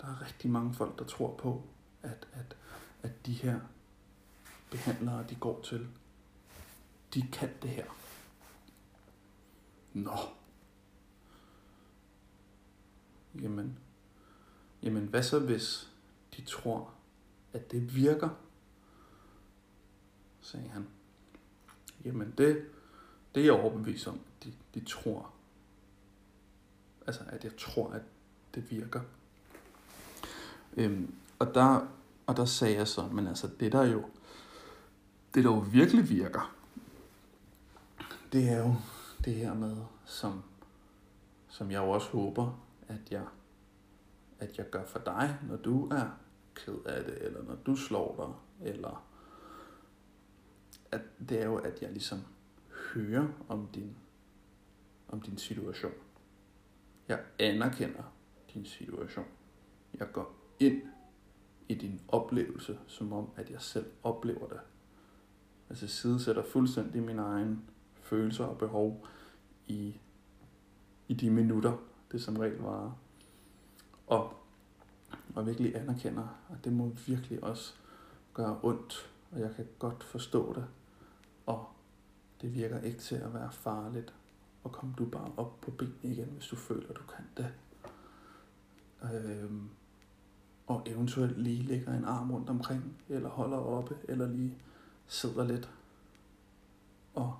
der 0.00 0.06
er 0.06 0.22
rigtig 0.26 0.50
mange 0.50 0.74
folk, 0.74 0.98
der 0.98 1.04
tror 1.04 1.36
på, 1.36 1.62
at, 2.02 2.28
at, 2.32 2.56
at 3.02 3.26
de 3.26 3.32
her 3.32 3.60
behandlere, 4.70 5.24
de 5.30 5.34
går 5.34 5.60
til, 5.62 5.86
de 7.14 7.22
kan 7.32 7.50
det 7.62 7.70
her. 7.70 7.86
Nå. 9.92 10.16
Jamen, 13.42 13.78
jamen 14.82 15.06
hvad 15.06 15.22
så 15.22 15.38
hvis 15.38 15.90
de 16.36 16.42
tror, 16.42 16.90
at 17.52 17.70
det 17.70 17.96
virker? 17.96 18.28
sagde 20.40 20.68
han. 20.68 20.86
Jamen 22.04 22.34
det, 22.38 22.66
det 23.34 23.40
er 23.40 23.44
jeg 23.44 23.52
overbevist 23.52 24.06
om, 24.06 24.20
de, 24.44 24.52
de 24.74 24.84
tror. 24.84 25.32
Altså 27.06 27.22
at 27.26 27.44
jeg 27.44 27.56
tror, 27.56 27.90
at 27.90 28.02
det 28.54 28.70
virker. 28.70 29.00
Øhm, 30.76 31.14
og, 31.38 31.54
der, 31.54 31.88
og 32.26 32.36
der 32.36 32.44
sagde 32.44 32.76
jeg 32.76 32.88
så, 32.88 33.06
men 33.06 33.26
altså 33.26 33.50
det 33.60 33.72
der 33.72 33.82
jo, 33.82 34.04
det 35.34 35.44
der 35.44 35.50
jo 35.50 35.58
virkelig 35.58 36.08
virker, 36.08 36.54
det 38.32 38.48
er 38.48 38.58
jo 38.58 38.74
det 39.24 39.34
her 39.34 39.54
med, 39.54 39.76
som, 40.04 40.42
som 41.48 41.70
jeg 41.70 41.78
jo 41.78 41.90
også 41.90 42.08
håber, 42.08 42.60
at 42.88 43.00
jeg, 43.10 43.24
at 44.42 44.58
jeg 44.58 44.70
gør 44.70 44.84
for 44.84 44.98
dig, 44.98 45.38
når 45.48 45.56
du 45.56 45.88
er 45.88 46.18
ked 46.54 46.78
af 46.86 47.04
det, 47.04 47.22
eller 47.22 47.42
når 47.42 47.54
du 47.54 47.76
slår 47.76 48.14
dig, 48.16 48.68
eller 48.68 49.08
at 50.92 51.00
det 51.28 51.40
er 51.40 51.46
jo, 51.46 51.56
at 51.56 51.82
jeg 51.82 51.92
ligesom 51.92 52.18
hører 52.94 53.28
om 53.48 53.68
din, 53.74 53.96
om 55.08 55.20
din 55.20 55.38
situation. 55.38 55.92
Jeg 57.08 57.20
anerkender 57.38 58.02
din 58.54 58.64
situation. 58.64 59.26
Jeg 59.94 60.12
går 60.12 60.34
ind 60.60 60.82
i 61.68 61.74
din 61.74 62.00
oplevelse, 62.08 62.78
som 62.86 63.12
om, 63.12 63.30
at 63.36 63.50
jeg 63.50 63.60
selv 63.60 63.86
oplever 64.02 64.48
det. 64.48 64.60
Altså 65.68 65.86
sidesætter 65.86 66.42
fuldstændig 66.42 67.02
min 67.02 67.18
egen 67.18 67.64
følelser 67.94 68.44
og 68.44 68.58
behov 68.58 69.06
i, 69.66 70.00
i 71.08 71.14
de 71.14 71.30
minutter, 71.30 71.76
det 72.12 72.22
som 72.22 72.36
regel 72.36 72.58
var. 72.58 72.96
Og, 74.12 74.32
og 75.34 75.46
virkelig 75.46 75.76
anerkender, 75.76 76.28
at 76.50 76.64
det 76.64 76.72
må 76.72 76.92
virkelig 77.06 77.44
også 77.44 77.74
gøre 78.34 78.58
ondt, 78.62 79.10
og 79.30 79.40
jeg 79.40 79.50
kan 79.56 79.66
godt 79.78 80.04
forstå 80.04 80.54
det. 80.54 80.64
Og 81.46 81.68
det 82.40 82.54
virker 82.54 82.80
ikke 82.80 82.98
til 82.98 83.14
at 83.14 83.34
være 83.34 83.52
farligt. 83.52 84.14
Og 84.64 84.72
kom 84.72 84.94
du 84.98 85.04
bare 85.04 85.32
op 85.36 85.60
på 85.60 85.70
benene 85.70 86.14
igen, 86.14 86.28
hvis 86.28 86.46
du 86.46 86.56
føler, 86.56 86.94
du 86.94 87.02
kan 87.16 87.24
det. 87.36 87.52
Øhm, 89.14 89.68
og 90.66 90.82
eventuelt 90.86 91.38
lige 91.38 91.62
lægger 91.62 91.92
en 91.92 92.04
arm 92.04 92.30
rundt 92.30 92.50
omkring, 92.50 92.96
eller 93.08 93.28
holder 93.28 93.58
oppe, 93.58 93.96
eller 94.08 94.28
lige 94.28 94.58
sidder 95.06 95.44
lidt. 95.44 95.70
Og, 97.14 97.36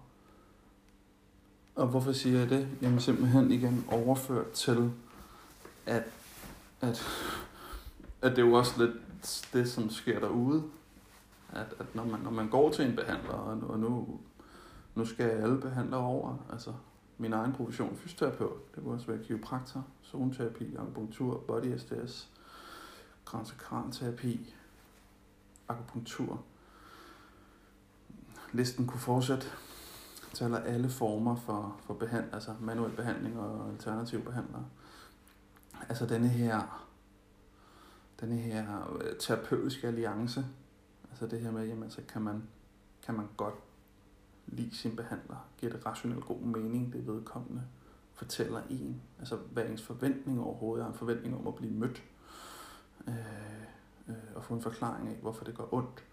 og 1.75 1.87
hvorfor 1.87 2.13
siger 2.13 2.39
jeg 2.39 2.51
det? 2.51 2.69
Jamen 2.83 3.01
simpelthen 3.01 3.51
igen 3.51 3.85
overført 3.89 4.51
til, 4.51 4.93
at, 5.87 6.05
at, 6.83 7.03
at 8.23 8.31
det 8.31 8.39
er 8.39 8.47
jo 8.47 8.55
også 8.55 8.85
lidt 8.85 8.97
det, 9.53 9.71
som 9.71 9.91
sker 9.91 10.21
derude. 10.21 10.63
At, 11.53 11.75
at 11.79 11.95
når, 11.95 12.05
man, 12.05 12.21
når 12.21 12.31
man 12.31 12.49
går 12.49 12.73
til 12.73 12.87
en 12.87 12.97
behandler, 12.97 13.33
og 13.69 13.79
nu, 13.79 14.21
nu 14.95 15.05
skal 15.05 15.31
alle 15.31 15.61
behandlere 15.61 16.01
over, 16.01 16.37
altså 16.53 16.73
min 17.19 17.33
egen 17.33 17.53
profession, 17.53 17.97
fysioterapeut, 17.97 18.75
det 18.75 18.83
kunne 18.83 18.95
også 18.95 19.07
være 19.07 19.25
kiropraktor, 19.25 19.85
zoneterapi, 20.05 20.77
akupunktur, 20.77 21.45
body 21.49 21.77
SDS, 21.79 22.31
grænsekranterapi, 23.25 24.55
akupunktur. 25.69 26.43
Listen 28.53 28.87
kunne 28.87 29.01
fortsætte. 29.01 29.47
Taler 30.35 30.59
alle 30.59 30.91
former 30.91 31.37
for, 31.37 31.77
for 31.87 31.95
behandling, 31.95 32.35
altså 32.35 32.55
manuel 32.61 32.93
behandling 32.93 33.41
og 33.41 33.71
alternativ 33.71 34.25
behandlere. 34.25 34.65
Altså 35.89 36.07
denne 36.07 36.29
her, 36.29 36.89
denne 38.21 38.37
her 38.37 38.97
øh, 39.01 39.19
terapeutiske 39.19 39.87
alliance, 39.87 40.47
altså 41.11 41.27
det 41.27 41.41
her 41.41 41.51
med, 41.51 41.67
jamen, 41.67 41.91
så 41.91 42.01
kan 42.09 42.23
man, 42.23 42.43
kan 43.03 43.15
man 43.15 43.29
godt 43.37 43.55
lide 44.47 44.77
sin 44.77 44.97
behandler, 44.97 45.49
giver 45.59 45.73
det 45.73 45.87
rationelt 45.87 46.25
god 46.25 46.41
mening, 46.41 46.93
det 46.93 47.07
vedkommende 47.07 47.63
fortæller 48.13 48.63
en, 48.71 49.03
altså 49.19 49.37
hvad 49.37 49.67
ens 49.67 49.83
forventning 49.83 50.41
overhovedet? 50.41 50.85
Er, 50.85 50.89
en 50.89 50.95
forventning 50.95 51.37
om 51.37 51.47
at 51.47 51.55
blive 51.55 51.73
mødt, 51.73 52.03
øh, 53.09 53.15
øh, 54.09 54.15
og 54.35 54.45
få 54.45 54.55
en 54.55 54.63
forklaring 54.63 55.09
af, 55.09 55.15
hvorfor 55.15 55.45
det 55.45 55.57
gør 55.57 55.75
ondt. 55.75 56.05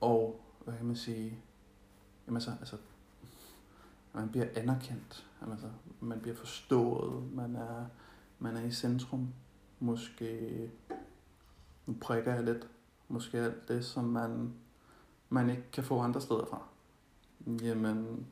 Og, 0.00 0.40
hvad 0.64 0.76
kan 0.76 0.86
man 0.86 0.96
sige, 0.96 1.38
jamen 2.26 2.40
så, 2.40 2.50
altså 2.60 2.76
man 4.12 4.28
bliver 4.28 4.46
anerkendt, 4.56 5.26
altså, 5.50 5.68
man 6.00 6.20
bliver 6.20 6.36
forstået, 6.36 7.32
man 7.32 7.56
er, 7.56 7.84
man 8.42 8.56
er 8.56 8.62
i 8.62 8.72
centrum, 8.72 9.28
måske, 9.80 10.70
nu 11.86 11.96
prikker 12.00 12.34
jeg 12.34 12.44
lidt, 12.44 12.68
måske 13.08 13.38
alt 13.38 13.68
det, 13.68 13.84
som 13.84 14.04
man, 14.04 14.54
man 15.28 15.50
ikke 15.50 15.70
kan 15.72 15.84
få 15.84 16.00
andre 16.00 16.20
steder 16.20 16.46
fra 16.46 16.62
jamen, 17.46 18.26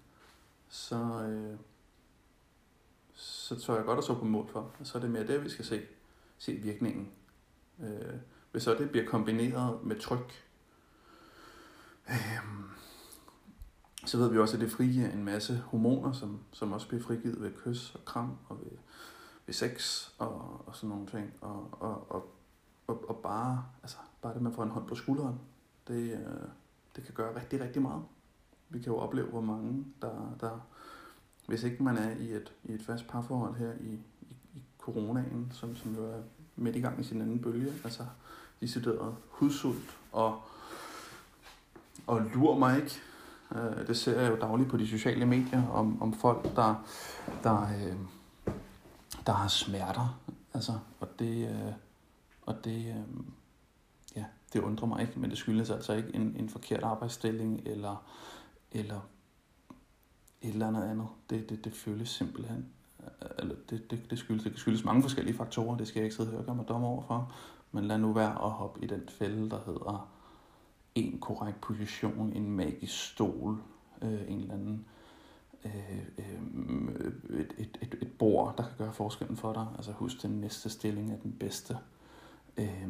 så, 0.68 0.96
øh, 0.96 1.58
så 3.12 3.60
tør 3.60 3.74
jeg 3.74 3.84
godt 3.84 3.98
at 3.98 4.04
så 4.04 4.14
på 4.14 4.24
mål 4.24 4.48
for. 4.48 4.60
Og 4.80 4.86
så 4.86 4.98
er 4.98 5.02
det 5.02 5.10
mere 5.10 5.26
det, 5.26 5.44
vi 5.44 5.50
skal 5.50 5.64
se, 5.64 5.82
se 6.38 6.52
virkningen. 6.52 7.08
Øh, 7.80 8.14
hvis 8.52 8.62
så 8.62 8.74
det 8.74 8.90
bliver 8.90 9.06
kombineret 9.06 9.84
med 9.84 10.00
tryk, 10.00 10.44
øh, 12.08 12.40
så 14.06 14.18
ved 14.18 14.30
vi 14.30 14.38
også, 14.38 14.56
at 14.56 14.60
det 14.60 14.72
frigiver 14.72 15.10
en 15.10 15.24
masse 15.24 15.56
hormoner, 15.56 16.12
som, 16.12 16.40
som 16.52 16.72
også 16.72 16.88
bliver 16.88 17.02
frigivet 17.02 17.42
ved 17.42 17.52
kys 17.64 17.94
og 17.94 18.04
kram 18.04 18.36
og 18.48 18.58
ved, 18.60 18.78
ved 19.50 19.54
sex 19.54 20.08
og, 20.18 20.64
og 20.66 20.76
sådan 20.76 20.88
nogle 20.88 21.06
ting. 21.06 21.32
Og, 21.40 21.68
og, 21.72 22.06
og, 22.10 22.34
og, 22.86 23.04
og 23.08 23.16
bare, 23.16 23.64
altså, 23.82 23.96
bare 24.22 24.34
det, 24.34 24.42
man 24.42 24.52
får 24.52 24.62
en 24.62 24.70
hånd 24.70 24.86
på 24.86 24.94
skulderen, 24.94 25.40
det, 25.88 26.12
øh, 26.12 26.48
det 26.96 27.04
kan 27.04 27.14
gøre 27.14 27.36
rigtig, 27.36 27.60
rigtig 27.60 27.82
meget 27.82 28.02
vi 28.70 28.78
kan 28.78 28.92
jo 28.92 28.98
opleve, 28.98 29.26
hvor 29.26 29.40
mange, 29.40 29.84
der, 30.02 30.36
der 30.40 30.66
hvis 31.46 31.62
ikke 31.62 31.82
man 31.82 31.96
er 31.96 32.10
i 32.10 32.32
et, 32.32 32.52
i 32.64 32.72
et 32.72 32.82
fast 32.82 33.08
parforhold 33.08 33.54
her 33.54 33.72
i, 33.80 33.98
i, 34.20 34.36
i 34.54 34.62
coronaen, 34.78 35.52
som, 35.52 35.76
som 35.76 35.94
jo 35.94 36.04
er 36.04 36.20
midt 36.56 36.76
i 36.76 36.80
gang 36.80 37.00
i 37.00 37.04
sin 37.04 37.20
anden 37.20 37.38
bølge, 37.38 37.72
altså 37.84 38.02
decideret 38.60 39.16
hudsult 39.28 39.96
og, 40.12 40.40
og 42.06 42.20
lur 42.34 42.58
mig 42.58 42.76
ikke, 42.76 43.00
Øh, 43.54 43.86
det 43.86 43.96
ser 43.96 44.20
jeg 44.20 44.30
jo 44.30 44.36
dagligt 44.36 44.70
på 44.70 44.76
de 44.76 44.88
sociale 44.88 45.26
medier 45.26 45.68
om, 45.68 46.02
om 46.02 46.12
folk, 46.12 46.56
der, 46.56 46.84
der, 47.42 47.62
øh, 47.62 47.96
der 49.26 49.32
har 49.32 49.48
smerter. 49.48 50.20
Altså, 50.54 50.72
og 51.00 51.08
det, 51.18 51.48
øh, 51.48 51.72
og 52.42 52.64
det, 52.64 52.86
øh, 52.86 53.24
ja, 54.16 54.24
det 54.52 54.60
undrer 54.60 54.86
mig 54.86 55.00
ikke, 55.00 55.20
men 55.20 55.30
det 55.30 55.38
skyldes 55.38 55.70
altså 55.70 55.92
ikke 55.92 56.14
en, 56.14 56.36
en 56.38 56.48
forkert 56.48 56.82
arbejdsstilling 56.82 57.60
eller, 57.66 58.04
eller 58.72 59.00
et 60.42 60.52
eller 60.52 60.68
andet 60.68 60.82
andet. 60.82 61.06
Det, 61.30 61.50
det, 61.50 61.64
det 61.64 61.72
føles 61.72 62.08
simpelthen, 62.08 62.68
øh, 63.00 63.28
eller 63.38 63.54
det, 63.70 63.90
det, 63.90 64.10
det, 64.10 64.18
skyldes, 64.18 64.44
det 64.44 64.58
skyldes 64.58 64.84
mange 64.84 65.02
forskellige 65.02 65.36
faktorer, 65.36 65.76
det 65.76 65.88
skal 65.88 66.00
jeg 66.00 66.04
ikke 66.04 66.16
sidde 66.16 66.38
og 66.38 66.44
gøre 66.44 66.54
mig 66.54 66.68
dom 66.68 66.84
over 66.84 67.02
for, 67.02 67.32
men 67.72 67.84
lad 67.84 67.98
nu 67.98 68.12
være 68.12 68.44
at 68.44 68.50
hoppe 68.50 68.84
i 68.84 68.86
den 68.86 69.08
fælde, 69.08 69.50
der 69.50 69.58
hedder 69.66 70.10
en 70.94 71.18
korrekt 71.18 71.60
position, 71.60 72.32
en 72.32 72.50
magisk 72.50 73.12
stol, 73.12 73.62
øh, 74.02 74.20
en 74.28 74.40
eller 74.40 74.54
anden 74.54 74.86
øh, 75.64 75.98
øh, 76.18 76.49
bor, 78.20 78.54
der 78.56 78.62
kan 78.62 78.72
gøre 78.78 78.92
forskellen 78.92 79.36
for 79.36 79.52
dig. 79.52 79.66
Altså 79.76 79.92
husk, 79.92 80.22
den 80.22 80.30
næste 80.30 80.70
stilling 80.70 81.12
er 81.12 81.16
den 81.16 81.32
bedste. 81.32 81.78
Øh, 82.56 82.88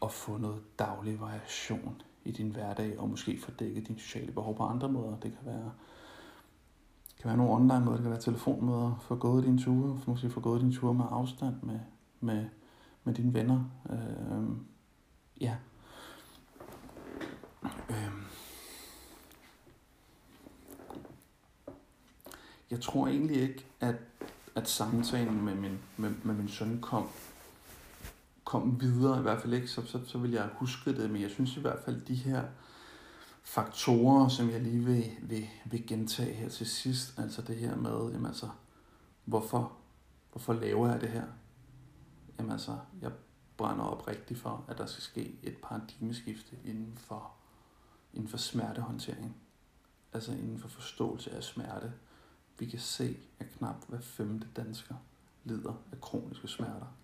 og 0.00 0.10
få 0.10 0.36
noget 0.36 0.78
daglig 0.78 1.20
variation 1.20 2.02
i 2.24 2.30
din 2.30 2.50
hverdag, 2.50 2.98
og 2.98 3.08
måske 3.08 3.38
få 3.40 3.50
dækket 3.50 3.88
dine 3.88 3.98
sociale 3.98 4.32
behov 4.32 4.56
på 4.56 4.62
andre 4.62 4.88
måder. 4.88 5.16
Det 5.16 5.32
kan 5.32 5.46
være 5.46 5.72
det 7.08 7.22
kan 7.22 7.28
være 7.28 7.36
nogle 7.36 7.52
online 7.52 7.84
måder, 7.84 7.96
det 7.96 8.02
kan 8.02 8.10
være 8.10 8.20
telefonmøder, 8.20 8.98
få 9.00 9.16
gået 9.16 9.44
dine 9.44 9.58
ture, 9.58 10.00
måske 10.06 10.30
få 10.30 10.40
gået 10.40 10.60
dine 10.60 10.72
ture 10.72 10.94
med 10.94 11.04
afstand 11.10 11.54
med, 11.62 11.80
med, 12.20 12.44
med 13.04 13.14
dine 13.14 13.34
venner. 13.34 13.64
Øhm, 13.90 14.66
ja. 15.40 15.56
Øhm. 17.90 18.24
Jeg 22.70 22.80
tror 22.80 23.06
egentlig 23.06 23.36
ikke, 23.42 23.66
at, 23.80 23.94
at 24.54 24.68
samtalen 24.68 25.44
med 25.44 25.54
min, 25.54 25.78
med, 25.96 26.10
med 26.22 26.34
min 26.34 26.48
søn 26.48 26.80
kom, 26.80 27.08
kom 28.44 28.80
videre, 28.80 29.18
i 29.18 29.22
hvert 29.22 29.42
fald 29.42 29.52
ikke, 29.52 29.68
så, 29.68 29.86
så, 29.86 30.00
så 30.06 30.18
vil 30.18 30.30
jeg 30.30 30.48
huske 30.52 30.96
det, 30.96 31.10
men 31.10 31.22
jeg 31.22 31.30
synes 31.30 31.56
i 31.56 31.60
hvert 31.60 31.78
fald, 31.84 32.00
de 32.00 32.14
her 32.14 32.44
faktorer, 33.42 34.28
som 34.28 34.50
jeg 34.50 34.60
lige 34.60 34.84
vil, 34.84 35.10
vil, 35.22 35.48
vil 35.64 35.86
gentage 35.86 36.32
her 36.32 36.48
til 36.48 36.66
sidst, 36.66 37.18
altså 37.18 37.42
det 37.42 37.56
her 37.56 37.76
med, 37.76 38.10
jamen 38.12 38.26
altså, 38.26 38.48
hvorfor, 39.24 39.72
hvorfor 40.32 40.52
laver 40.52 40.88
jeg 40.90 41.00
det 41.00 41.08
her? 41.08 41.24
Jamen 42.38 42.52
altså, 42.52 42.78
jeg 43.00 43.12
brænder 43.56 43.84
op 43.84 44.08
rigtigt 44.08 44.40
for, 44.40 44.64
at 44.68 44.78
der 44.78 44.86
skal 44.86 45.02
ske 45.02 45.38
et 45.42 45.56
paradigmeskifte 45.62 46.56
inden 46.64 46.94
for, 46.96 47.32
inden 48.14 48.28
for 48.28 48.36
smertehåndtering. 48.36 49.36
Altså 50.12 50.32
inden 50.32 50.58
for 50.58 50.68
forståelse 50.68 51.30
af 51.30 51.42
smerte. 51.42 51.92
Vi 52.58 52.66
kan 52.66 52.78
se, 52.78 53.16
at 53.38 53.46
knap 53.58 53.88
hver 53.88 54.00
femte 54.00 54.46
dansker 54.56 54.94
lider 55.44 55.74
af 55.92 56.00
kroniske 56.00 56.48
smerter. 56.48 56.96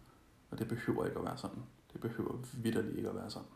Og 0.50 0.58
det 0.58 0.68
behøver 0.68 1.06
ikke 1.06 1.18
at 1.18 1.24
være 1.24 1.38
sådan. 1.38 1.62
Det 1.92 2.00
behøver 2.00 2.38
vidderligt 2.52 2.96
ikke 2.96 3.08
at 3.08 3.14
være 3.14 3.30
sådan. 3.30 3.48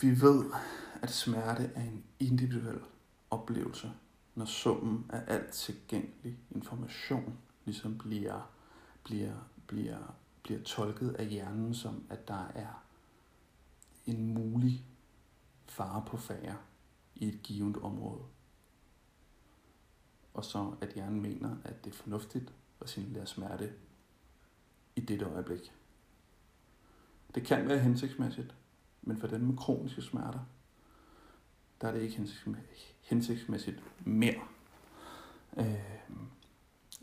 Vi 0.00 0.20
ved, 0.20 0.44
at 1.02 1.10
smerte 1.10 1.70
er 1.74 1.82
en 1.82 2.04
individuel 2.20 2.80
oplevelse, 3.30 3.92
når 4.34 4.44
summen 4.44 5.06
af 5.08 5.24
alt 5.26 5.52
tilgængelig 5.52 6.38
information 6.50 7.38
ligesom 7.64 7.98
bliver, 7.98 8.50
bliver, 9.04 9.34
bliver, 9.66 10.14
bliver 10.42 10.62
tolket 10.62 11.10
af 11.10 11.26
hjernen 11.26 11.74
som, 11.74 12.04
at 12.10 12.28
der 12.28 12.46
er 12.54 12.84
en 14.06 14.34
mulig 14.34 14.86
fare 15.66 16.04
på 16.06 16.16
færre 16.16 16.56
i 17.14 17.28
et 17.28 17.42
givet 17.42 17.76
område. 17.76 18.22
Og 20.34 20.44
så 20.44 20.74
at 20.80 20.92
hjernen 20.94 21.20
mener, 21.20 21.56
at 21.64 21.84
det 21.84 21.90
er 21.90 21.94
fornuftigt 21.94 22.52
at 22.80 22.88
signalere 22.88 23.26
smerte 23.26 23.72
i 24.96 25.00
dette 25.00 25.24
øjeblik. 25.24 25.72
Det 27.34 27.46
kan 27.46 27.68
være 27.68 27.78
hensigtsmæssigt, 27.78 28.54
men 29.02 29.16
for 29.16 29.26
dem 29.26 29.40
med 29.40 29.56
kroniske 29.56 30.02
smerter, 30.02 30.40
der 31.80 31.88
er 31.88 31.92
det 31.92 32.02
ikke 32.02 32.28
hensigtsmæssigt 33.00 33.82
mere. 34.06 34.40
Øh, 35.56 35.78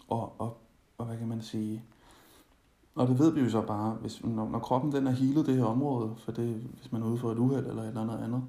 og, 0.07 0.41
og, 0.41 0.57
og 0.97 1.05
hvad 1.05 1.17
kan 1.17 1.27
man 1.27 1.41
sige? 1.41 1.83
Og 2.95 3.07
det 3.07 3.19
ved 3.19 3.33
vi 3.33 3.41
jo 3.41 3.49
så 3.49 3.61
bare, 3.61 3.93
hvis, 3.93 4.23
når, 4.23 4.49
når 4.49 4.59
kroppen 4.59 4.91
den 4.91 5.07
er 5.07 5.11
healet 5.11 5.45
det 5.45 5.55
her 5.55 5.63
område, 5.63 6.15
for 6.17 6.31
det, 6.31 6.55
hvis 6.55 6.91
man 6.91 7.01
er 7.01 7.05
ude 7.05 7.17
for 7.17 7.31
et 7.31 7.37
uheld 7.37 7.67
eller 7.67 7.81
et 7.81 7.87
eller 7.87 8.01
andet 8.01 8.23
andet, 8.23 8.43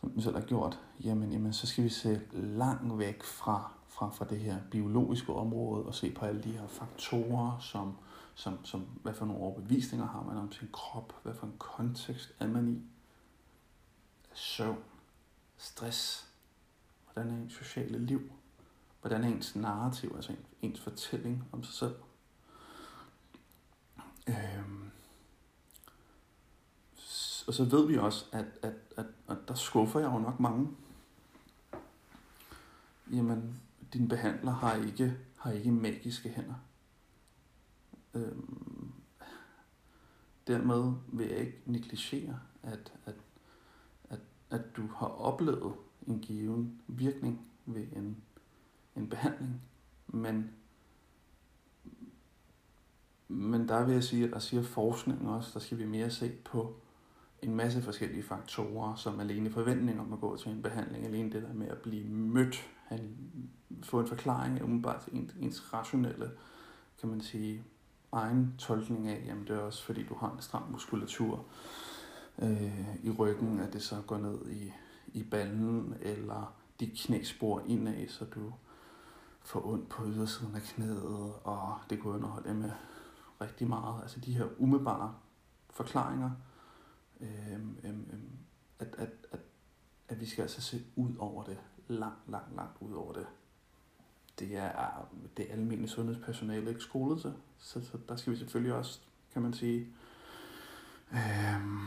som 0.00 0.10
den 0.10 0.22
selv 0.22 0.34
har 0.34 0.42
gjort, 0.42 0.80
jamen, 1.04 1.32
jamen 1.32 1.52
så 1.52 1.66
skal 1.66 1.84
vi 1.84 1.88
se 1.88 2.20
langt 2.32 2.98
væk 2.98 3.22
fra, 3.22 3.72
fra, 3.88 4.10
fra 4.10 4.24
det 4.24 4.38
her 4.38 4.58
biologiske 4.70 5.32
område 5.32 5.86
og 5.86 5.94
se 5.94 6.12
på 6.12 6.24
alle 6.24 6.42
de 6.42 6.52
her 6.52 6.66
faktorer, 6.66 7.58
som, 7.58 7.96
som, 8.34 8.64
som 8.64 8.80
hvad 9.02 9.14
for 9.14 9.26
nogle 9.26 9.42
overbevisninger 9.42 10.06
har 10.06 10.22
man 10.22 10.36
om 10.36 10.52
sin 10.52 10.68
krop, 10.72 11.14
hvad 11.22 11.34
for 11.34 11.46
en 11.46 11.54
kontekst 11.58 12.32
er 12.40 12.46
man 12.46 12.68
i, 12.68 12.82
søvn, 14.34 14.78
stress, 15.56 16.28
hvordan 17.04 17.30
er 17.32 17.36
ens 17.36 17.52
sociale 17.52 17.98
liv, 17.98 18.32
hvordan 19.00 19.24
er 19.24 19.28
ens 19.28 19.56
narrativ, 19.56 20.12
altså 20.16 20.32
ens 20.62 20.80
fortælling 20.80 21.44
om 21.52 21.62
sig 21.62 21.74
selv. 21.74 21.94
Øhm. 24.28 24.89
Og 27.46 27.54
så 27.54 27.64
ved 27.64 27.86
vi 27.86 27.98
også, 27.98 28.24
at, 28.32 28.46
at, 28.62 28.74
at, 28.96 29.06
at 29.28 29.36
der 29.48 29.54
skuffer 29.54 30.00
jeg 30.00 30.10
jo 30.12 30.18
nok 30.18 30.40
mange. 30.40 30.68
Jamen, 33.12 33.60
din 33.92 34.08
behandler 34.08 34.52
har 34.52 34.74
ikke, 34.74 35.16
har 35.36 35.50
ikke 35.50 35.72
magiske 35.72 36.28
hænder. 36.28 36.54
Øhm, 38.14 38.92
dermed 40.46 40.92
vil 41.12 41.28
jeg 41.28 41.38
ikke 41.38 41.62
negligere, 41.66 42.40
at, 42.62 42.92
at, 43.06 43.14
at, 44.10 44.20
at 44.50 44.76
du 44.76 44.86
har 44.86 45.06
oplevet 45.06 45.74
en 46.06 46.20
given 46.20 46.82
virkning 46.86 47.48
ved 47.66 47.86
en, 47.96 48.16
en 48.96 49.08
behandling, 49.08 49.62
men, 50.08 50.50
men 53.28 53.68
der 53.68 53.84
vil 53.84 53.92
jeg 53.92 54.04
sige, 54.04 54.24
at 54.24 54.30
der 54.30 54.38
siger 54.38 54.62
forskningen 54.62 55.26
også, 55.26 55.50
der 55.54 55.60
skal 55.60 55.78
vi 55.78 55.84
mere 55.84 56.10
se 56.10 56.32
på 56.44 56.80
en 57.42 57.56
masse 57.56 57.82
forskellige 57.82 58.22
faktorer, 58.22 58.94
som 58.94 59.20
alene 59.20 59.50
forventning 59.50 60.00
om 60.00 60.12
at 60.12 60.20
gå 60.20 60.36
til 60.36 60.52
en 60.52 60.62
behandling, 60.62 61.06
alene 61.06 61.32
det 61.32 61.42
der 61.42 61.52
med 61.52 61.68
at 61.68 61.78
blive 61.78 62.08
mødt, 62.08 62.68
at 62.88 63.00
få 63.82 64.00
en 64.00 64.06
forklaring 64.06 64.62
umiddelbart 64.62 65.02
til 65.02 65.16
ens, 65.16 65.34
ens 65.40 65.72
rationelle, 65.72 66.30
kan 67.00 67.08
man 67.08 67.20
sige, 67.20 67.64
egen 68.12 68.54
tolkning 68.58 69.08
af, 69.08 69.24
jamen 69.26 69.46
det 69.46 69.56
er 69.56 69.60
også 69.60 69.84
fordi 69.84 70.02
du 70.02 70.14
har 70.14 70.32
en 70.32 70.42
stram 70.42 70.62
muskulatur 70.70 71.44
øh, 72.38 73.04
i 73.04 73.10
ryggen, 73.10 73.60
at 73.60 73.72
det 73.72 73.82
så 73.82 73.96
går 74.06 74.18
ned 74.18 74.38
i, 74.50 74.72
i 75.12 75.22
ballen, 75.22 75.94
eller 76.00 76.54
de 76.80 76.90
knæspor 76.96 77.62
indad, 77.66 78.08
så 78.08 78.24
du 78.24 78.52
får 79.42 79.66
ondt 79.66 79.88
på 79.88 80.06
ydersiden 80.06 80.54
af 80.54 80.62
knæet, 80.62 81.32
og 81.44 81.78
det 81.90 82.00
kunne 82.00 82.14
underholde 82.14 82.54
med 82.54 82.70
rigtig 83.40 83.68
meget. 83.68 84.02
Altså 84.02 84.20
de 84.20 84.32
her 84.32 84.46
umiddelbare 84.58 85.14
forklaringer, 85.70 86.30
Øhm, 87.20 87.76
øhm, 87.84 88.06
øhm, 88.12 88.38
at, 88.78 88.94
at, 88.98 89.10
at, 89.32 89.40
at 90.08 90.20
vi 90.20 90.26
skal 90.26 90.42
altså 90.42 90.60
se 90.60 90.84
ud 90.96 91.16
over 91.18 91.44
det, 91.44 91.58
langt, 91.88 92.30
langt, 92.30 92.56
langt 92.56 92.76
ud 92.80 92.92
over 92.92 93.12
det 93.12 93.26
det 94.40 94.56
er 94.56 95.08
det 95.36 95.46
almindelige 95.50 95.90
sundhedspersonale 95.90 96.68
ikke 96.68 96.80
skolet 96.80 97.20
til. 97.20 97.34
Så, 97.58 97.80
så 97.84 97.98
der 98.08 98.16
skal 98.16 98.32
vi 98.32 98.38
selvfølgelig 98.38 98.74
også, 98.74 99.00
kan 99.32 99.42
man 99.42 99.52
sige, 99.52 99.88
øhm, 101.12 101.86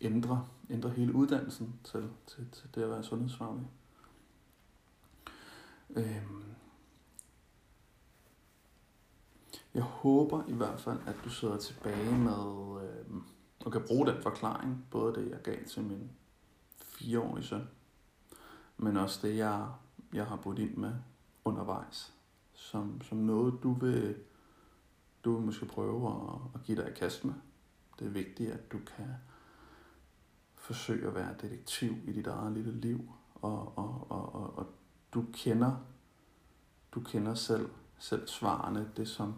ændre, 0.00 0.48
ændre 0.70 0.90
hele 0.90 1.14
uddannelsen 1.14 1.74
til, 1.84 2.10
til, 2.26 2.48
til 2.52 2.74
det 2.74 2.82
at 2.82 2.90
være 2.90 3.04
sundhedsfaglig. 3.04 3.66
Øhm, 5.90 6.44
jeg 9.74 9.82
håber 9.82 10.42
i 10.48 10.52
hvert 10.52 10.80
fald, 10.80 10.98
at 11.06 11.16
du 11.24 11.30
sidder 11.30 11.58
tilbage 11.58 12.18
med 12.18 12.82
øhm, 12.82 13.22
og 13.64 13.72
kan 13.72 13.82
bruge 13.86 14.06
den 14.06 14.22
forklaring, 14.22 14.86
både 14.90 15.14
det 15.14 15.30
jeg 15.30 15.42
gav 15.42 15.64
til 15.64 15.82
min 15.82 16.10
fireårige 16.76 17.44
søn, 17.44 17.68
men 18.76 18.96
også 18.96 19.26
det 19.26 19.36
jeg, 19.36 19.68
jeg 20.12 20.26
har 20.26 20.36
budt 20.36 20.58
ind 20.58 20.76
med 20.76 20.92
undervejs, 21.44 22.14
som, 22.52 23.00
som 23.02 23.18
noget, 23.18 23.62
du 23.62 23.72
vil, 23.72 24.16
du 25.24 25.36
vil 25.36 25.46
måske 25.46 25.66
prøve 25.66 26.08
at, 26.08 26.40
at 26.54 26.62
give 26.62 26.82
dig 26.82 26.90
i 26.90 26.94
kast 26.94 27.24
med. 27.24 27.34
Det 27.98 28.06
er 28.06 28.10
vigtigt, 28.10 28.50
at 28.50 28.72
du 28.72 28.78
kan 28.96 29.08
forsøge 30.54 31.08
at 31.08 31.14
være 31.14 31.34
detektiv 31.42 31.92
i 32.04 32.12
dit 32.12 32.26
eget 32.26 32.52
lille 32.52 32.80
liv, 32.80 33.12
og, 33.34 33.78
og, 33.78 34.06
og, 34.10 34.34
og, 34.34 34.58
og 34.58 34.66
du 35.14 35.24
kender 35.32 35.76
du 36.94 37.00
kender 37.00 37.34
selv, 37.34 37.70
selv 37.98 38.28
svarene. 38.28 38.90
Det 38.96 39.08
som, 39.08 39.34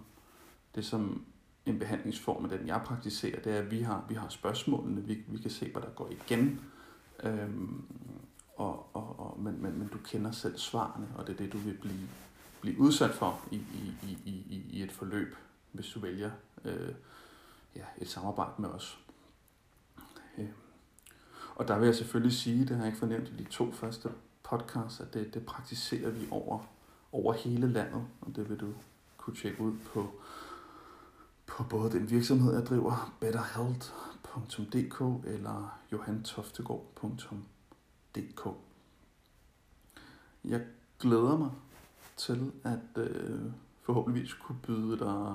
det 0.75 0.85
som 0.85 1.25
en 1.67 1.79
behandlingsform, 1.79 2.49
den 2.49 2.67
jeg 2.67 2.83
praktiserer, 2.85 3.41
det 3.41 3.53
er, 3.53 3.59
at 3.59 3.71
vi 3.71 3.81
har, 3.81 4.05
vi 4.09 4.15
har 4.15 4.29
spørgsmålene, 4.29 5.03
vi, 5.03 5.25
vi 5.29 5.39
kan 5.39 5.51
se, 5.51 5.73
hvad 5.73 5.83
der 5.83 5.91
går 5.91 6.11
igen. 6.11 6.61
Øhm, 7.23 7.85
og, 8.57 8.97
og, 8.97 9.19
og, 9.19 9.41
men, 9.41 9.63
men, 9.63 9.79
men 9.79 9.89
du 9.89 9.99
kender 10.05 10.31
selv 10.31 10.59
svarene, 10.59 11.09
og 11.17 11.27
det 11.27 11.33
er 11.33 11.37
det, 11.37 11.53
du 11.53 11.59
vil 11.59 11.75
blive, 11.75 12.09
blive 12.61 12.79
udsat 12.79 13.11
for 13.11 13.41
i, 13.51 13.57
i, 13.57 13.97
i, 14.03 14.31
i, 14.31 14.67
i 14.71 14.83
et 14.83 14.93
forløb, 14.93 15.37
hvis 15.73 15.87
du 15.87 16.01
vælger 16.01 16.31
øh, 16.65 16.95
ja, 17.77 17.85
et 17.99 18.09
samarbejde 18.09 18.53
med 18.59 18.69
os. 18.69 18.99
Øh. 20.39 20.49
Og 21.57 21.69
der 21.69 21.79
vil 21.79 21.87
jeg 21.87 21.95
selvfølgelig 21.95 22.37
sige, 22.37 22.61
det 22.61 22.71
har 22.71 22.77
jeg 22.77 22.87
ikke 22.87 22.99
fornemt 22.99 23.29
i 23.29 23.37
de 23.37 23.45
to 23.45 23.73
første 23.73 24.09
podcasts, 24.43 25.01
at 25.01 25.15
det, 25.15 25.35
det 25.35 25.47
praktiserer 25.47 26.11
vi 26.11 26.27
over, 26.31 26.59
over 27.13 27.33
hele 27.33 27.73
landet, 27.73 28.07
og 28.21 28.37
det 28.37 28.49
vil 28.49 28.61
du 28.61 28.75
kunne 29.17 29.37
tjekke 29.37 29.61
ud 29.61 29.73
på, 29.93 30.21
på 31.47 31.63
både 31.63 31.93
den 31.93 32.11
virksomhed, 32.11 32.55
jeg 32.55 32.67
driver, 32.67 33.15
betterhealth.dk 33.21 35.27
eller 35.27 35.79
johantoftegård.dk. 35.93 38.49
Jeg 40.45 40.67
glæder 40.99 41.37
mig 41.37 41.51
til 42.17 42.53
at 42.65 42.79
øh, 42.97 43.41
forhåbentligvis 43.83 44.33
kunne 44.33 44.59
byde 44.67 44.99
dig, 44.99 45.35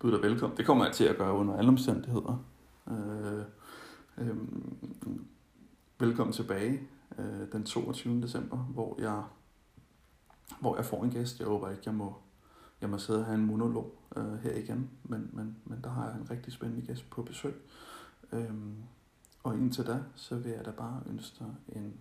byde 0.00 0.12
dig 0.12 0.22
velkommen. 0.22 0.56
Det 0.56 0.66
kommer 0.66 0.84
jeg 0.84 0.94
til 0.94 1.04
at 1.04 1.16
gøre 1.16 1.32
under 1.32 1.56
alle 1.56 1.68
omstændigheder. 1.68 2.44
Øh, 2.90 3.44
øh, 4.18 4.36
velkommen 5.98 6.32
tilbage 6.32 6.88
øh, 7.18 7.52
den 7.52 7.64
22. 7.64 8.22
december, 8.22 8.56
hvor 8.56 9.00
jeg, 9.00 9.22
hvor 10.60 10.76
jeg 10.76 10.84
får 10.84 11.04
en 11.04 11.10
gæst. 11.10 11.38
Jeg 11.38 11.48
håber 11.48 11.70
ikke, 11.70 11.82
jeg 11.86 11.94
må, 11.94 12.16
jeg 12.80 12.90
må 12.90 12.98
sidde 12.98 13.20
og 13.20 13.26
have 13.26 13.38
en 13.38 13.46
monolog 13.46 13.98
øh, 14.16 14.38
her 14.38 14.54
igen, 14.54 14.90
men, 15.04 15.30
men, 15.32 15.56
men 15.64 15.80
der 15.84 15.90
har 15.90 16.08
jeg 16.08 16.20
en 16.20 16.30
rigtig 16.30 16.52
spændende 16.52 16.86
gæst 16.86 17.10
på 17.10 17.22
besøg. 17.22 17.54
Øhm, 18.32 18.74
og 19.42 19.54
indtil 19.54 19.86
da, 19.86 20.02
så 20.14 20.36
vil 20.36 20.52
jeg 20.52 20.64
da 20.64 20.70
bare 20.70 21.02
ønske 21.06 21.36
dig 21.38 21.54
en 21.68 21.94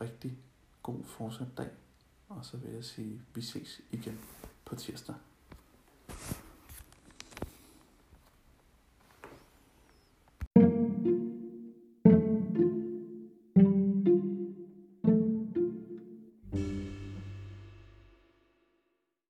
rigtig 0.00 0.38
god 0.82 1.04
fortsat 1.04 1.58
dag. 1.58 1.70
Og 2.28 2.44
så 2.44 2.56
vil 2.56 2.70
jeg 2.70 2.84
sige, 2.84 3.22
vi 3.34 3.42
ses 3.42 3.80
igen 3.90 4.18
på 4.64 4.74
tirsdag. 4.74 5.14